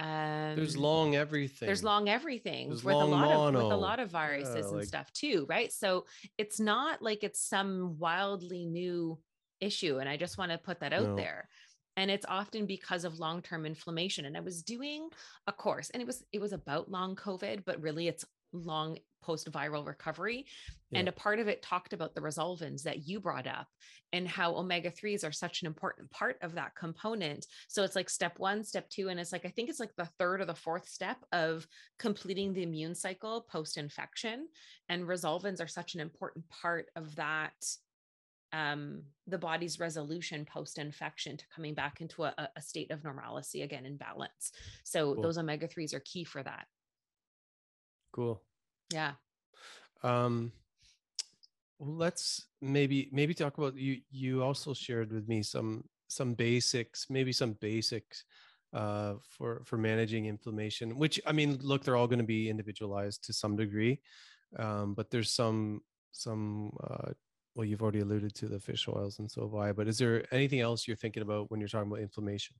[0.00, 3.58] um there's long everything there's long everything there's with long a lot mono.
[3.58, 4.86] of with a lot of viruses yeah, and like...
[4.86, 6.04] stuff too right so
[6.36, 9.16] it's not like it's some wildly new
[9.60, 11.16] issue and i just want to put that out no.
[11.16, 11.48] there
[11.96, 15.08] and it's often because of long-term inflammation and i was doing
[15.46, 19.50] a course and it was it was about long covid but really it's long post
[19.50, 20.46] viral recovery.
[20.90, 21.00] Yeah.
[21.00, 23.66] And a part of it talked about the resolvins that you brought up
[24.12, 27.46] and how omega 3s are such an important part of that component.
[27.68, 29.08] So it's like step one, step two.
[29.08, 31.66] And it's like, I think it's like the third or the fourth step of
[31.98, 34.46] completing the immune cycle post infection.
[34.88, 37.54] And resolvins are such an important part of that
[38.54, 43.62] um, the body's resolution post infection to coming back into a, a, state of normalcy
[43.62, 44.52] again in balance.
[44.84, 45.22] So cool.
[45.22, 46.66] those omega 3s are key for that.
[48.12, 48.40] Cool.
[48.92, 49.12] Yeah.
[50.02, 50.52] Um
[51.80, 57.32] let's maybe maybe talk about you you also shared with me some some basics, maybe
[57.32, 58.24] some basics
[58.72, 63.24] uh for for managing inflammation, which I mean, look, they're all going to be individualized
[63.24, 64.00] to some degree.
[64.58, 65.80] Um, but there's some
[66.12, 67.12] some uh
[67.54, 70.24] well, you've already alluded to the fish oils and so have I, but is there
[70.34, 72.56] anything else you're thinking about when you're talking about inflammation?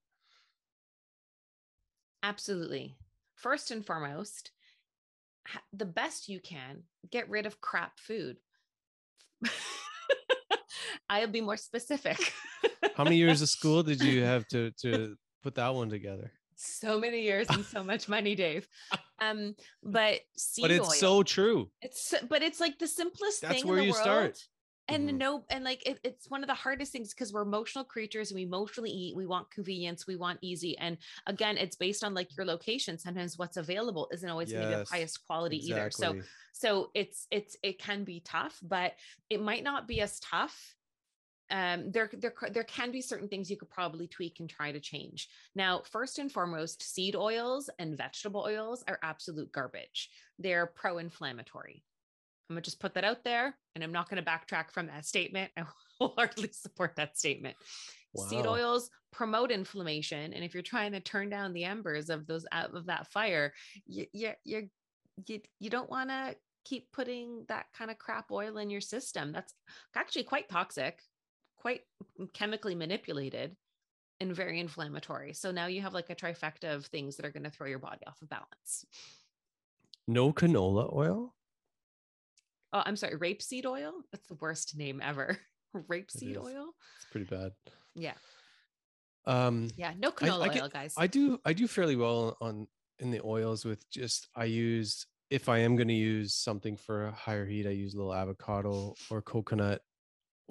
[2.23, 2.95] Absolutely.
[3.35, 4.53] First and foremost,
[5.73, 8.39] the best you can, get rid of crap food.
[11.09, 12.33] I'll be more specific.
[12.97, 16.33] How many years of school did you have to to put that one together?
[16.57, 18.69] So many years and so much money, Dave.
[19.21, 20.21] Um, but
[20.61, 21.71] but it's oil, so true.
[21.81, 24.03] It's but it's like the simplest That's thing where in the you world.
[24.03, 24.45] start
[24.89, 25.19] and mm-hmm.
[25.19, 28.37] no and like it, it's one of the hardest things because we're emotional creatures and
[28.37, 32.29] we emotionally eat we want convenience we want easy and again it's based on like
[32.37, 35.81] your location sometimes what's available isn't always yes, going to be the highest quality exactly.
[35.81, 38.93] either so so it's it's it can be tough but
[39.31, 40.75] it might not be as tough
[41.51, 44.81] um, there, there, there can be certain things you could probably tweak and try to
[44.81, 45.29] change.
[45.55, 50.09] Now, first and foremost, seed oils and vegetable oils are absolute garbage.
[50.39, 51.85] They're pro-inflammatory.
[52.49, 55.07] I'm gonna just put that out there, and I'm not going to backtrack from that
[55.07, 55.51] statement.
[55.57, 55.65] I
[55.99, 57.57] wholeheartedly support that statement.
[58.29, 62.47] Seed oils promote inflammation, and if you're trying to turn down the embers of those
[62.53, 63.53] out of that fire,
[63.87, 64.69] you you you
[65.27, 69.33] you, you don't want to keep putting that kind of crap oil in your system.
[69.33, 69.53] That's
[69.95, 71.01] actually quite toxic,
[71.57, 71.83] quite
[72.33, 73.57] chemically manipulated,
[74.21, 75.33] and very inflammatory.
[75.35, 77.79] So now you have like a trifecta of things that are going to throw your
[77.79, 78.87] body off of balance.
[80.07, 81.35] No canola oil.
[82.75, 83.93] Oh, I'm sorry, rapeseed oil.
[84.13, 85.39] That's the worst name ever.
[85.77, 86.37] rapeseed is.
[86.39, 86.75] oil.
[86.97, 87.53] It's pretty bad.
[87.95, 88.15] Yeah,
[89.27, 89.93] Um, yeah.
[89.97, 90.95] No I- canola I get- oil, guys.
[90.97, 92.67] I do I do fairly well on
[92.99, 97.07] in the oils with just I use if I am going to use something for
[97.07, 99.81] a higher heat, I use a little avocado or coconut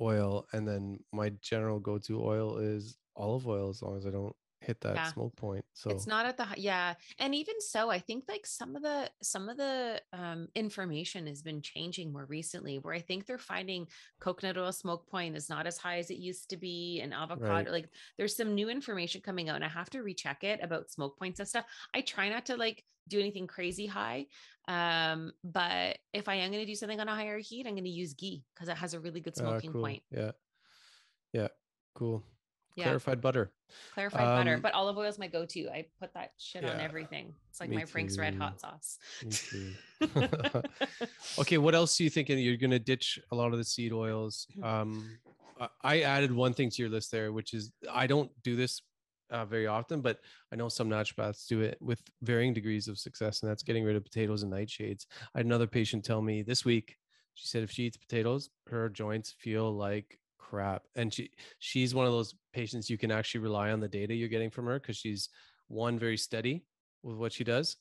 [0.02, 4.36] oil, and then my general go-to oil is olive oil as long as I don't
[4.64, 5.12] hit that Yeah.
[5.12, 5.66] smoke point.
[5.74, 9.12] So it's not at the yeah and even so i think like some of the
[9.22, 13.88] some of the um information has been changing more recently where i think they're finding
[14.20, 17.44] coconut oil smoke point is not as high as it used to be and avocado
[17.54, 17.70] Right.
[17.72, 21.18] like there's some new information coming out and i have to recheck it about smoke
[21.20, 24.26] points and stuff i try not to like do anything crazy high
[24.70, 27.84] um but if i am going to do something on a higher heat i'm going
[27.84, 29.82] to use ghee because it has a really good Ah, smoking cool.
[29.82, 30.32] point Yeah,
[31.34, 31.50] yeah,
[31.96, 32.24] cool.
[32.76, 33.52] Yeah Clarified butter.
[33.94, 37.34] clarified butter Um, but olive oil is my go-to i put that shit on everything
[37.50, 38.98] it's like my frank's red hot sauce
[41.40, 42.30] okay, what else do you think?
[42.30, 44.48] You're going to ditch a lot of the seed oils.
[44.58, 44.64] Mm-hmm.
[44.64, 45.18] Um,
[45.60, 48.82] I- I added one thing to your list there, which is I don't do this
[49.30, 50.20] uh, very often, but
[50.52, 53.96] I know some naturopaths do it with varying degrees of success, and that's getting rid
[53.96, 55.06] of potatoes and nightshades.
[55.34, 56.98] I had another patient tell me this week.
[57.36, 60.20] She said if she eats potatoes, her joints feel like
[60.54, 64.14] crap, and she she's one of those patients you can actually rely on the data
[64.14, 65.30] you're getting from her because she's
[65.68, 66.64] one very steady
[67.02, 67.78] with what she does,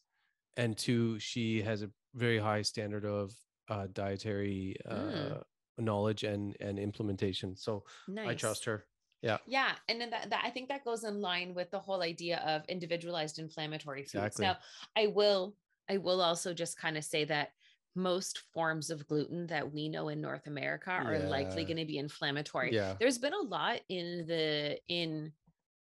[0.57, 3.33] and two she has a very high standard of
[3.69, 5.43] uh, dietary uh, Mm.
[5.79, 7.55] knowledge and and implementation.
[7.57, 8.87] So nice I trust her.
[9.23, 12.03] Yeah, Yeah, and then that, that I think that goes in line with the whole
[12.03, 14.15] idea of individualized inflammatory foods.
[14.17, 14.47] Exactly.
[14.47, 14.57] Now,
[14.97, 15.57] I will
[15.89, 17.53] I will also just kind of say that
[17.95, 21.99] most forms of gluten that we know in North America are likely going to be
[21.99, 22.73] inflammatory.
[22.73, 25.33] yeah, There's been a lot in the in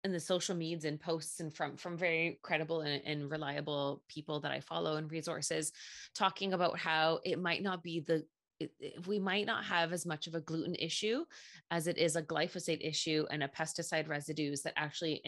[0.05, 4.41] in the social medias and posts and from from very credible and, and reliable people
[4.41, 5.73] that I follow and resources
[6.15, 8.27] talking about how it might not be the
[8.61, 11.25] it, it- we might not have as much of a gluten issue
[11.71, 15.23] as it is a glyphosate issue and a pesticide residues that actually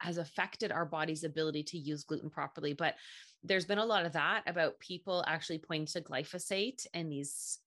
[0.00, 2.72] has affected our body's ability to use gluten properly.
[2.72, 2.94] But
[3.42, 7.58] there's been a lot of that about people actually pointing to glyphosate and these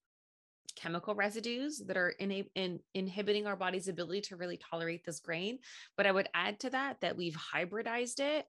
[0.76, 5.58] chemical residues that are in, in inhibiting our body's ability to really tolerate this grain.
[5.96, 8.46] But I would add to that that we've hybridized it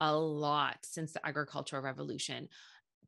[0.00, 2.48] a lot since the agricultural revolution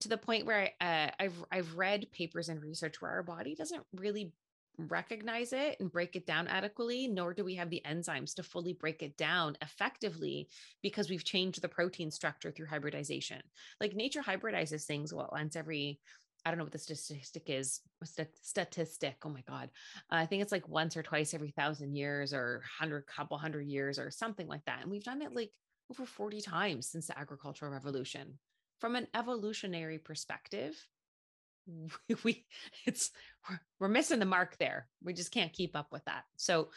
[0.00, 3.82] to the point where uh, I've I've read papers and research where our body doesn't
[3.94, 4.32] really
[4.78, 8.72] recognize it and break it down adequately, nor do we have the enzymes to fully
[8.72, 10.48] break it down effectively
[10.82, 13.42] because we've changed the protein structure through hybridization.
[13.80, 16.00] Like nature hybridizes things what once every
[16.44, 17.80] I don't know what the statistic is.
[18.02, 19.16] st- statistic.
[19.24, 19.70] Oh my god,
[20.11, 23.68] uh, I think it's like once or twice every thousand years, or hundred, couple hundred
[23.68, 24.82] years, or something like that.
[24.82, 25.52] And we've done it like
[25.90, 28.38] over forty times since the agricultural revolution.
[28.80, 30.74] From an evolutionary perspective,
[32.25, 32.44] we
[32.87, 33.11] it's
[33.79, 34.88] we're, missing the mark there.
[35.03, 36.25] We just can't keep up with that.
[36.37, 36.68] So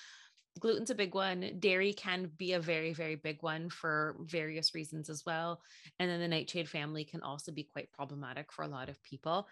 [0.59, 1.57] gluten's a big one.
[1.59, 5.61] Dairy can be a very, very big one for various reasons as well.
[5.99, 9.47] And then the nightshade family can also be quite problematic for a lot of people.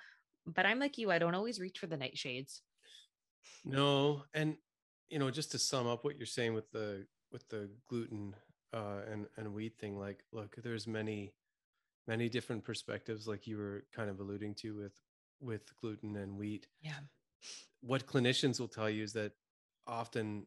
[0.46, 2.62] But I'm like you, I don't always reach for the nightshades.
[3.66, 4.58] No, and
[5.10, 8.36] you know, just to sum up what you're saying with the with the gluten
[8.74, 11.34] uh, and and wheat thing, like, look, there's many
[12.08, 14.94] many different perspectives, like you were kind of alluding to with
[15.40, 16.68] with gluten and wheat.
[16.82, 17.00] Yeah.
[17.82, 19.34] What clinicians will tell you is that
[19.88, 20.46] often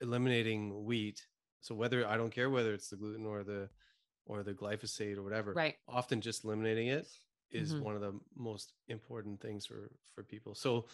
[0.00, 1.26] eliminating wheat,
[1.60, 3.68] so whether I don't care whether it's the gluten or the
[4.26, 5.76] or the glyphosate or whatever, Right.
[5.88, 7.08] often just eliminating it
[7.50, 7.80] is Mhm.
[7.82, 10.54] one of the most important things for for people.
[10.54, 10.88] So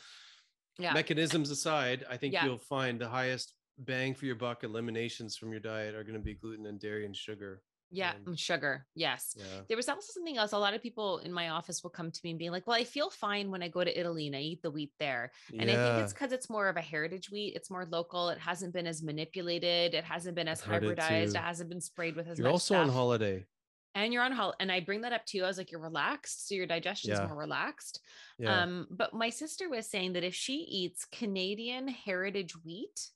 [0.78, 0.92] Yeah.
[0.94, 2.44] mechanisms aside, I think Yeah.
[2.46, 6.20] you'll find the highest bang for your buck eliminations from your diet are going to
[6.20, 7.64] be gluten and dairy and sugar.
[7.90, 8.12] Yeah.
[8.26, 8.86] And sugar.
[8.94, 9.36] Yes.
[9.36, 9.44] Yeah.
[9.68, 10.52] There was also something else.
[10.52, 12.76] A lot of people in my office will come to me and be like, well,
[12.76, 15.30] I feel fine when I go to Italy and I eat the wheat there.
[15.58, 17.54] And I think it's because it's more of a heritage wheat.
[17.54, 18.30] It's more local.
[18.30, 19.94] It hasn't been as manipulated.
[19.94, 21.30] It hasn't been as I've it hybridized.
[21.30, 22.38] It, hasn't been sprayed with as much.
[22.38, 22.88] You're also stuff.
[22.88, 23.46] on holiday.
[23.94, 24.56] and you're on holiday.
[24.58, 25.44] And I bring that up to you.
[25.44, 26.48] I was like, you're relaxed.
[26.48, 27.26] So your digestion is Yeah.
[27.28, 28.00] more relaxed.
[28.40, 28.62] Yeah.
[28.62, 33.10] Um, but my sister was saying that if she eats Canadian heritage wheat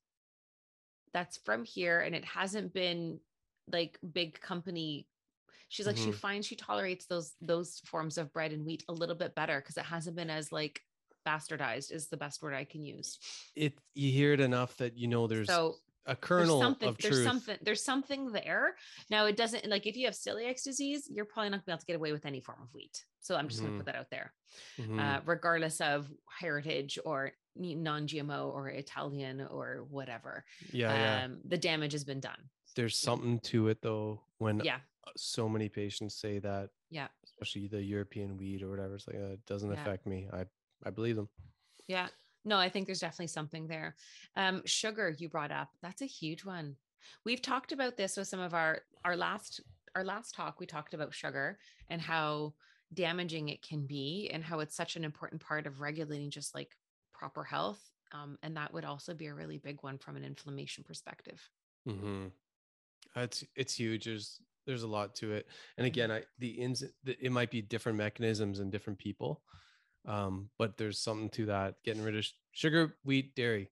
[1.12, 3.18] that's from here and it hasn't been
[3.72, 5.06] like big company,
[5.68, 6.14] she's like, she Mhm.
[6.14, 9.76] finds she tolerates those those forms of bread and wheat a little bit better because
[9.76, 10.80] it hasn't been as like
[11.26, 13.18] bastardized is the best word I can use.
[13.54, 16.98] it you hear it enough that you know there's so a there's kernel something of
[16.98, 17.24] there's truth.
[17.24, 18.76] something there's something there
[19.10, 21.72] now it doesn't like if you have celiac disease you're probably not going to be
[21.72, 23.78] able to get away with any form of wheat so i'm just going Mhm.
[23.78, 24.32] to put that out there
[24.78, 24.98] Mhm.
[24.98, 31.24] uh, regardless of heritage or non-gmo or italian or whatever yeah, yeah.
[31.24, 32.48] um the damage has been done
[32.78, 34.78] There's something to it though when yeah
[35.16, 38.94] so many patients say that, yeah especially the European weed or whatever.
[38.94, 39.82] It's like uh, it doesn't Yeah.
[39.82, 40.28] affect me.
[40.32, 40.44] I
[40.84, 41.28] I believe them.
[41.88, 42.06] yeah
[42.44, 43.96] no i think there's definitely something there
[44.36, 46.76] um sugar you brought up that's a huge one
[47.24, 49.60] we've talked about this with some of our our last
[49.96, 51.58] our last talk we talked about sugar
[51.90, 52.54] and how
[52.94, 56.76] damaging it can be and how it's such an important part of regulating just like
[57.12, 60.84] proper health um, and that would also be a really big one from an inflammation
[60.84, 61.40] perspective
[61.88, 62.26] Mm-hmm.
[63.22, 64.04] It's it's huge.
[64.04, 65.88] There's there's a lot to it, and Mhm.
[65.88, 69.42] again, I the ins it might be different mechanisms and different people,
[70.04, 71.82] um, but there's something to that.
[71.84, 73.70] Getting rid of sh- sugar, wheat, dairy.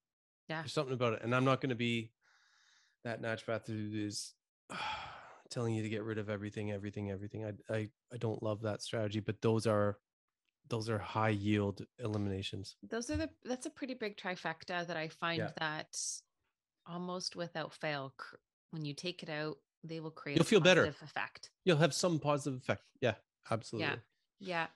[0.48, 0.62] Yeah.
[0.62, 2.12] there's something about it, and I'm not going to be
[3.04, 4.34] that naturopath who is
[5.50, 7.44] telling you to get rid of everything, everything, everything.
[7.44, 9.98] I I I don't love that strategy, but those are
[10.68, 12.76] those are high yield eliminations.
[12.82, 15.52] those are the that's a pretty big trifecta that i find Yeah.
[15.58, 15.96] that
[16.86, 18.12] almost without fail
[18.70, 20.86] when you take it out they will create You'll a feel better.
[20.86, 22.82] effect You'll have some positive effect.
[23.00, 23.14] Yeah,
[23.50, 23.98] absolutely.
[24.40, 24.66] Yeah.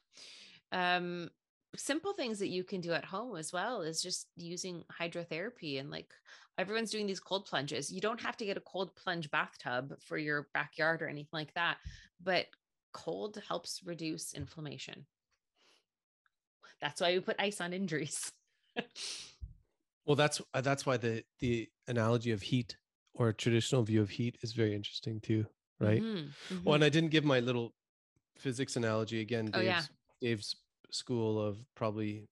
[0.73, 1.31] Um
[1.77, 5.89] simple things that you can do at home as well is just using hydrotherapy and
[5.91, 6.13] like
[6.59, 7.93] everyone's doing these cold plunges.
[7.93, 11.55] You don't have to get a cold plunge bathtub for your backyard or anything like
[11.55, 11.79] that,
[12.23, 12.47] but
[12.93, 15.07] cold helps reduce inflammation.
[16.81, 18.31] That's why we put ice on injuries.
[20.07, 22.77] Well, that's uh, that's why the the analogy of heat
[23.21, 25.47] or a traditional view of heat is very interesting too,
[25.81, 26.05] right?
[26.05, 26.77] Mhm, Well, mhm.
[26.77, 27.75] and I didn't give my little
[28.39, 29.53] physics analogy again.
[29.53, 29.89] Oh, Dave's, yeah.
[30.21, 30.57] Dave's
[30.91, 32.29] school of probably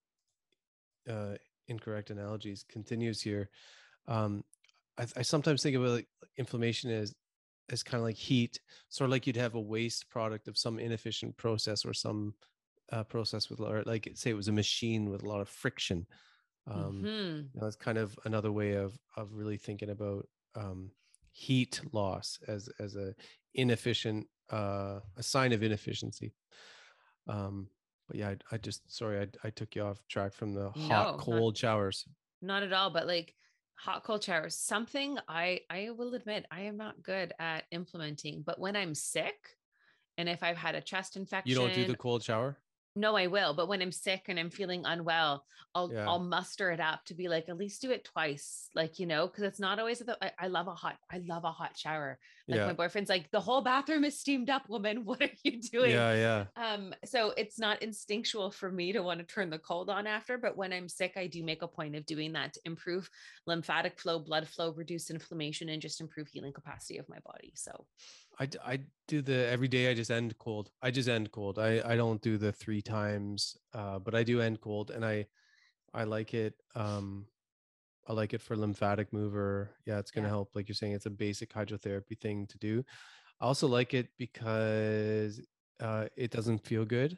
[1.07, 1.35] uh,
[1.67, 3.49] incorrect analogies continues here.
[4.07, 4.43] Um,
[4.97, 7.15] I, I sometimes think about like inflammation as
[7.69, 10.79] as kind of like heat, sort of like you'd have a waste product of some
[10.79, 12.35] inefficient process or some
[12.91, 16.07] uh, process with, or like say it was a machine with a lot of friction.
[16.67, 17.51] Um, Mhm.
[17.53, 20.91] you know, that's kind of another way of of really thinking about um,
[21.31, 23.13] heat loss as as a
[23.53, 26.33] inefficient uh, a sign of inefficiency.
[27.27, 27.67] Um,
[28.07, 30.87] but yeah, I, I just sorry I, I took you off track from the No,
[30.87, 32.05] hot not- cold showers.
[32.41, 33.35] not at all but like
[33.75, 38.59] hot cold showers something i i will admit i am not good at implementing but
[38.59, 39.35] when i'm sick
[40.17, 42.57] and if i've had a chest infection You don't do the cold shower.
[42.99, 45.45] No i will but when i'm sick and i'm feeling unwell
[45.75, 46.07] i'll Yeah.
[46.07, 49.27] i'll muster it up to be like at least do it twice like you know
[49.27, 52.19] because it's not always the I, I love a hot i love a hot shower
[52.47, 55.61] like yeah, my boyfriend's like the whole bathroom is steamed up woman what are you
[55.61, 56.73] doing yeah, yeah.
[56.73, 60.37] um, so it's not instinctual for me to want to turn the cold on after,
[60.37, 63.09] but when I'm sick, I do make a point of doing that to improve
[63.45, 67.53] lymphatic flow, blood flow, reduce inflammation, and just improve healing capacity of my body.
[67.55, 67.85] So
[68.39, 70.71] I, I do the every day I just end cold.
[70.81, 71.59] I just end cold.
[71.59, 75.27] I, I don't do the three times, uh, but I do end cold and I
[75.93, 76.53] I like it.
[76.75, 77.27] Um
[78.07, 79.71] I like it for lymphatic mover.
[79.85, 80.31] Yeah, it's gonna Yeah.
[80.31, 80.55] help.
[80.55, 82.83] Like you're saying, it's a basic hydrotherapy thing to do.
[83.41, 85.41] I also like it because
[85.79, 87.17] uh it doesn't feel good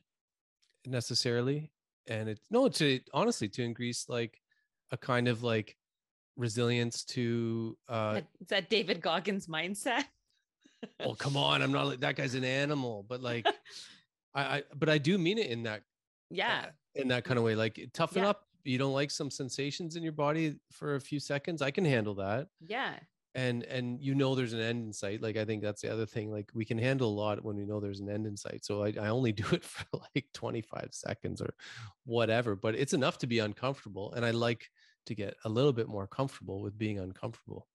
[0.86, 1.72] necessarily.
[2.08, 4.42] And it's no to honestly to increase like
[4.92, 5.78] a kind of like
[6.36, 10.06] resilience to uh that- is that David Goggins mindset?
[11.02, 13.46] Oh come on i'm not like that guy's an animal but like
[14.34, 15.84] I, I but i do mean it in that uh,
[16.30, 16.66] yeah.
[16.96, 18.30] in that kind of way like toughen Yeah.
[18.30, 21.84] up you don't like some sensations in your body for a few seconds i can
[21.86, 22.94] handle that Yeah.
[23.36, 26.06] and and you know there's an end in sight like i think that's the other
[26.06, 28.64] thing like we can handle a lot when we know there's an end in sight
[28.64, 31.54] so i, I only do it for like 25 seconds or
[32.06, 34.70] whatever but it's enough to be uncomfortable and i like
[35.08, 37.68] to get a little bit more comfortable with being uncomfortable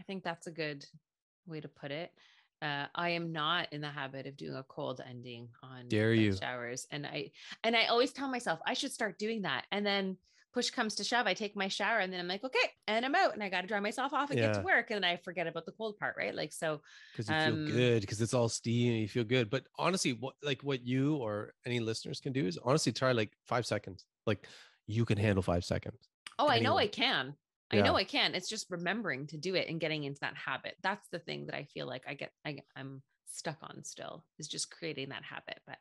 [0.00, 0.84] I think that's a good
[1.46, 2.10] way to put it.
[2.62, 6.32] Uh, I am not in the habit of doing a cold ending on Dare you.
[6.32, 7.32] showers, and I
[7.64, 9.64] and I always tell myself I should start doing that.
[9.72, 10.16] And then
[10.54, 13.14] push comes to shove, I take my shower, and then I'm like, okay, and I'm
[13.14, 15.16] out, and I got to dry myself off and get to work, and then I
[15.16, 16.34] forget about the cold part, right?
[16.34, 16.80] Like so,
[17.12, 20.12] because you Um, feel good because it's all steam and you feel good but honestly
[20.12, 24.04] what like what you or any listeners can do is honestly try like five seconds
[24.26, 24.46] like
[24.86, 26.08] you can handle five seconds
[26.38, 27.34] oh, I know I can.
[27.72, 28.34] I know I can.
[28.34, 30.76] It's just remembering to do it and getting into that habit.
[30.82, 32.32] That's the thing that I feel like I get.
[32.44, 35.60] I, I'm stuck on still is just creating that habit.
[35.66, 35.78] But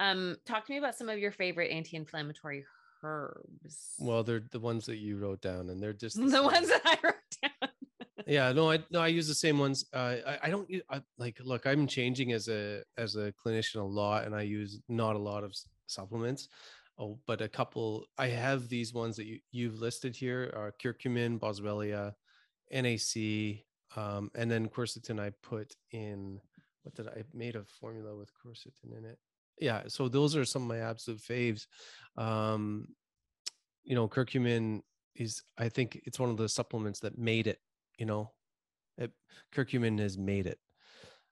[0.00, 2.64] um, talk to me about some of your favorite anti-inflammatory
[3.02, 3.94] herbs.
[3.98, 6.44] Well, they're the ones that you wrote down, and they're just the, same.
[6.44, 7.70] ones that I wrote down.
[8.26, 11.38] yeah no i no i use the same ones uh, I, I don't I, like
[11.42, 15.18] look i'm changing as a as a clinician a lot and i use not a
[15.18, 15.54] lot of
[15.86, 16.48] supplements
[16.98, 21.38] oh but a couple i have these ones that you you've listed here are curcumin
[21.38, 22.12] boswellia
[22.72, 23.64] nac
[23.96, 26.40] um, and then quercetin i put in
[26.82, 29.18] what did i made a formula with quercetin in it.
[29.60, 31.66] Yeah so those are some of my absolute faves.
[32.16, 32.86] Um
[33.84, 34.82] you know curcumin
[35.14, 37.58] is i think it's one of the supplements that made it
[37.98, 38.30] you know?
[38.96, 39.12] It,
[39.54, 40.58] curcumin has made it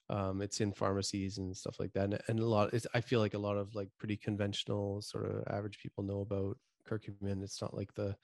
[0.08, 3.34] um it's in pharmacies and stuff like that and, and a lot i feel like
[3.34, 6.56] a lot of like pretty conventional sort of average people know about
[6.88, 7.42] curcumin.
[7.42, 8.16] It's not like the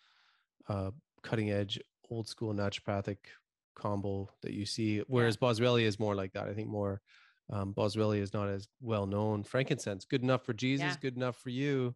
[0.68, 0.90] uh
[1.22, 1.80] cutting edge
[2.10, 3.18] old school naturopathic
[3.74, 6.48] combo that you see whereas boswellia is more like that.
[6.48, 7.00] I think more
[7.50, 9.42] um boswellia is not as well known.
[9.42, 10.96] Frankincense good enough for jesus Yeah.
[11.00, 11.94] good enough for you.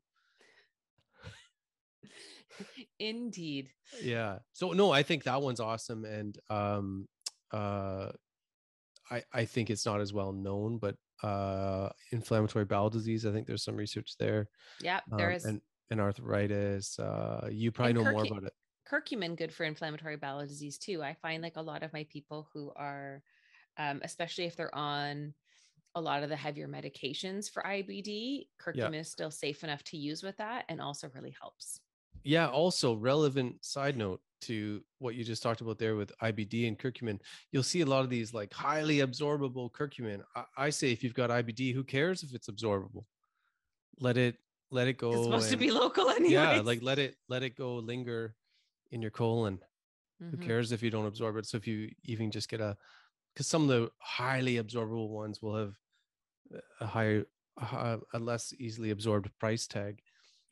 [2.98, 3.70] Indeed.
[4.02, 4.38] yeah.
[4.52, 7.08] So no i think that one's awesome and um
[7.52, 8.10] uh
[9.10, 13.46] i i think it's not as well known but uh inflammatory bowel disease i think
[13.46, 14.48] there's some research there
[14.78, 18.52] Yeah, there um, is and and arthritis uh you probably And know more about it
[18.88, 21.02] curcumin good for inflammatory bowel disease too.
[21.02, 23.22] I find like a lot of my people who are,
[23.78, 25.34] um, especially if they're on
[25.94, 30.22] a lot of the heavier medications for IBD, curcumin is still safe enough to use
[30.22, 31.80] with that and also really helps.
[32.26, 36.78] Yeah also relevant side note to what you just talked about there with ibd and
[36.78, 37.18] curcumin
[37.52, 40.20] you'll see a lot of these like highly absorbable curcumin.
[40.34, 43.04] I, I say if you've got ibd who cares if it's absorbable?
[43.98, 44.36] Let it
[44.70, 46.32] let it go it's supposed to be local anyway.
[46.32, 48.34] yeah like let it let it go linger
[48.90, 49.58] in your colon.
[50.22, 50.30] Mm-hmm.
[50.30, 51.46] who cares if you don't absorb it?
[51.46, 52.76] So if you even just get a
[53.34, 55.74] because some of the highly absorbable ones will have
[56.80, 57.24] a higher
[57.58, 60.00] a a less easily absorbed price tag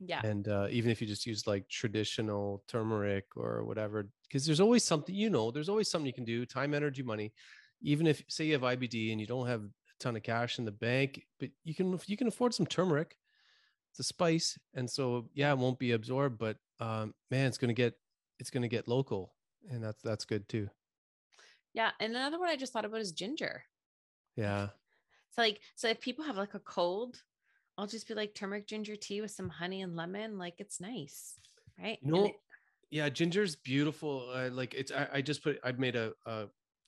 [0.00, 0.20] Yeah.
[0.24, 4.84] and uh, even if you just use like traditional turmeric or whatever because there's always
[4.84, 7.32] something you know there's always something you can do time energy money
[7.80, 9.68] even if say you have ibd and you don't have a
[10.00, 13.16] ton of cash in the bank but you can you can afford some turmeric
[13.90, 17.72] it's a spice and so yeah it won't be absorbed but um man it's gonna
[17.72, 17.94] get
[18.40, 19.32] it's gonna get local
[19.70, 20.68] and that's that's good too
[21.72, 21.90] Yeah.
[22.00, 23.62] And another one I just thought about is ginger.
[24.36, 24.68] yeah
[25.30, 27.22] So like, so if people have like a cold,
[27.76, 30.38] I'll just be like turmeric ginger tea with some honey and lemon.
[30.38, 31.38] Like it's nice.
[31.82, 31.98] Right.
[32.02, 32.36] you know it-
[32.90, 36.44] yeah ginger's beautiful uh, like it's I, I just put i made a, a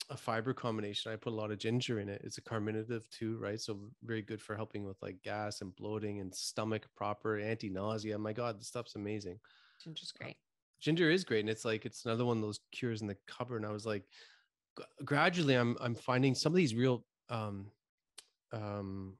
[0.09, 3.37] a fiber combination i put a lot of ginger in it it's a carminative too
[3.41, 8.17] right so very good for helping with like gas and bloating and stomach proper anti-nausea
[8.17, 9.37] my god this stuff's amazing
[9.83, 10.37] ginger's great.
[10.79, 13.57] ginger is great and it's like it's another one of those cures in the cupboard
[13.57, 14.03] and i was like
[15.03, 17.67] gradually i'm i'm finding some of these real um
[18.53, 19.17] um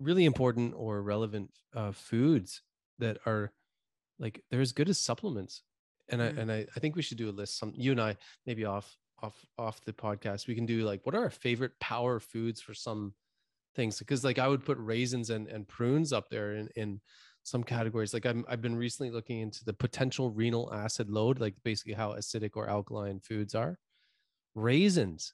[0.00, 2.62] really important or relevant uh foods
[2.98, 3.52] that are
[4.18, 5.62] like they're as good as supplements.
[6.08, 6.24] And Mm.
[6.38, 8.64] i and I, I think we should do a list some you and i maybe
[8.64, 12.60] off off off the podcast we can do like what are our favorite power foods
[12.60, 13.14] for some
[13.76, 13.98] things?
[13.98, 17.00] Because like i would put raisins and and prunes up there in in
[17.42, 18.12] some categories.
[18.12, 22.12] Like I'm, i've been recently looking into the potential renal acid load like basically how
[22.12, 23.78] acidic or alkaline foods are.
[24.54, 25.32] Raisins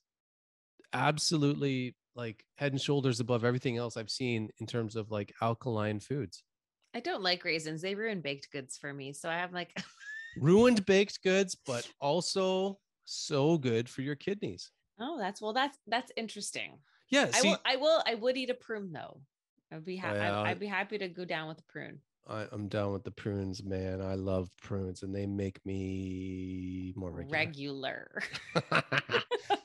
[0.92, 6.00] absolutely like head and shoulders above everything else i've seen in terms of like alkaline
[6.00, 6.42] foods
[6.94, 7.82] I don't like raisins.
[7.82, 9.12] They ruin baked goods for me.
[9.12, 9.76] So I have like,
[10.38, 16.12] ruined baked goods but also so good for your kidneys oh, that's well, that's that's
[16.16, 16.78] interesting.
[17.10, 19.20] yeah I will, I will, I would eat a prune though.
[19.72, 20.18] I'd be happy.
[20.18, 22.00] Well, I'd, be happy to go down with a prune.
[22.28, 27.12] I, i'm down with the prunes man i love prunes and they make me more
[27.12, 27.30] regular.
[27.30, 28.22] Regular.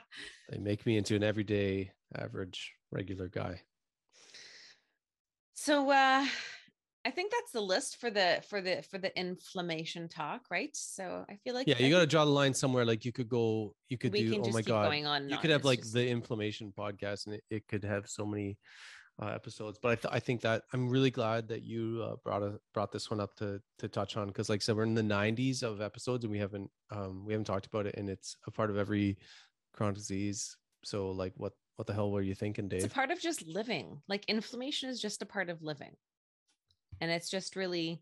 [0.50, 3.60] they make me into an everyday average regular guy
[5.54, 6.26] so uh
[7.04, 10.70] I think that's the list for the for the for the inflammation talk, right?
[10.72, 13.28] So I feel like yeah you got to draw the line somewhere like you could
[13.28, 15.28] go you could we do can oh just my keep god going on.
[15.28, 15.40] you on.
[15.40, 18.58] could have It's like just- the inflammation podcast and it, it could have so many
[19.22, 22.42] uh, episodes but I, th- I think that i'm really glad that you uh, brought
[22.42, 24.92] a, brought this one up to to touch on because like i said we're in
[24.94, 28.36] the 90s of episodes and we haven't um we haven't talked about it and it's
[28.46, 29.16] a part of every
[29.76, 32.82] chronic disease so like what what the hell were you thinking Dave?
[32.84, 34.00] it's a part of just living.
[34.08, 35.94] Like inflammation is just a part of living.
[37.00, 38.00] And it's just really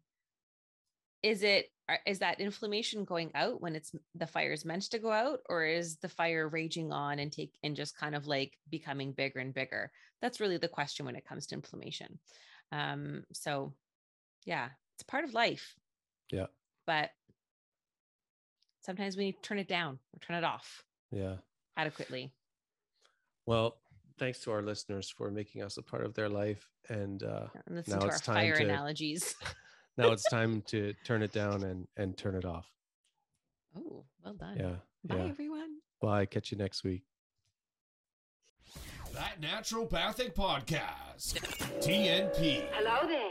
[1.25, 1.71] is it
[2.07, 5.65] is that inflammation going out when it's the fire is meant to go out or
[5.65, 9.53] is the fire raging on and take and just kind of like becoming bigger and
[9.55, 9.91] bigger
[10.23, 12.19] that's really the question when it comes to inflammation
[12.73, 13.73] um so
[14.45, 15.75] yeah it's part of life
[16.31, 16.47] Yeah.
[16.87, 17.11] but
[18.83, 21.37] sometimes we need to turn it down or turn it off yeah
[21.77, 22.33] adequately
[23.47, 23.77] Well,
[24.19, 26.69] thanks to our listeners for making us a part of their life.
[26.89, 29.35] And uh, And listen Now to our it's time fire to- analogies.
[29.99, 32.67] now it's time to turn it down and and turn it off.
[33.77, 34.57] Oh, well done.
[34.57, 34.77] Yeah.
[35.05, 35.31] Bye, yeah.
[35.31, 35.71] everyone.
[36.01, 36.27] Bye.
[36.27, 37.03] Catch you next week.
[39.13, 41.39] That Naturopathic Podcast.
[41.81, 42.67] TNP.
[42.73, 43.31] Hello there.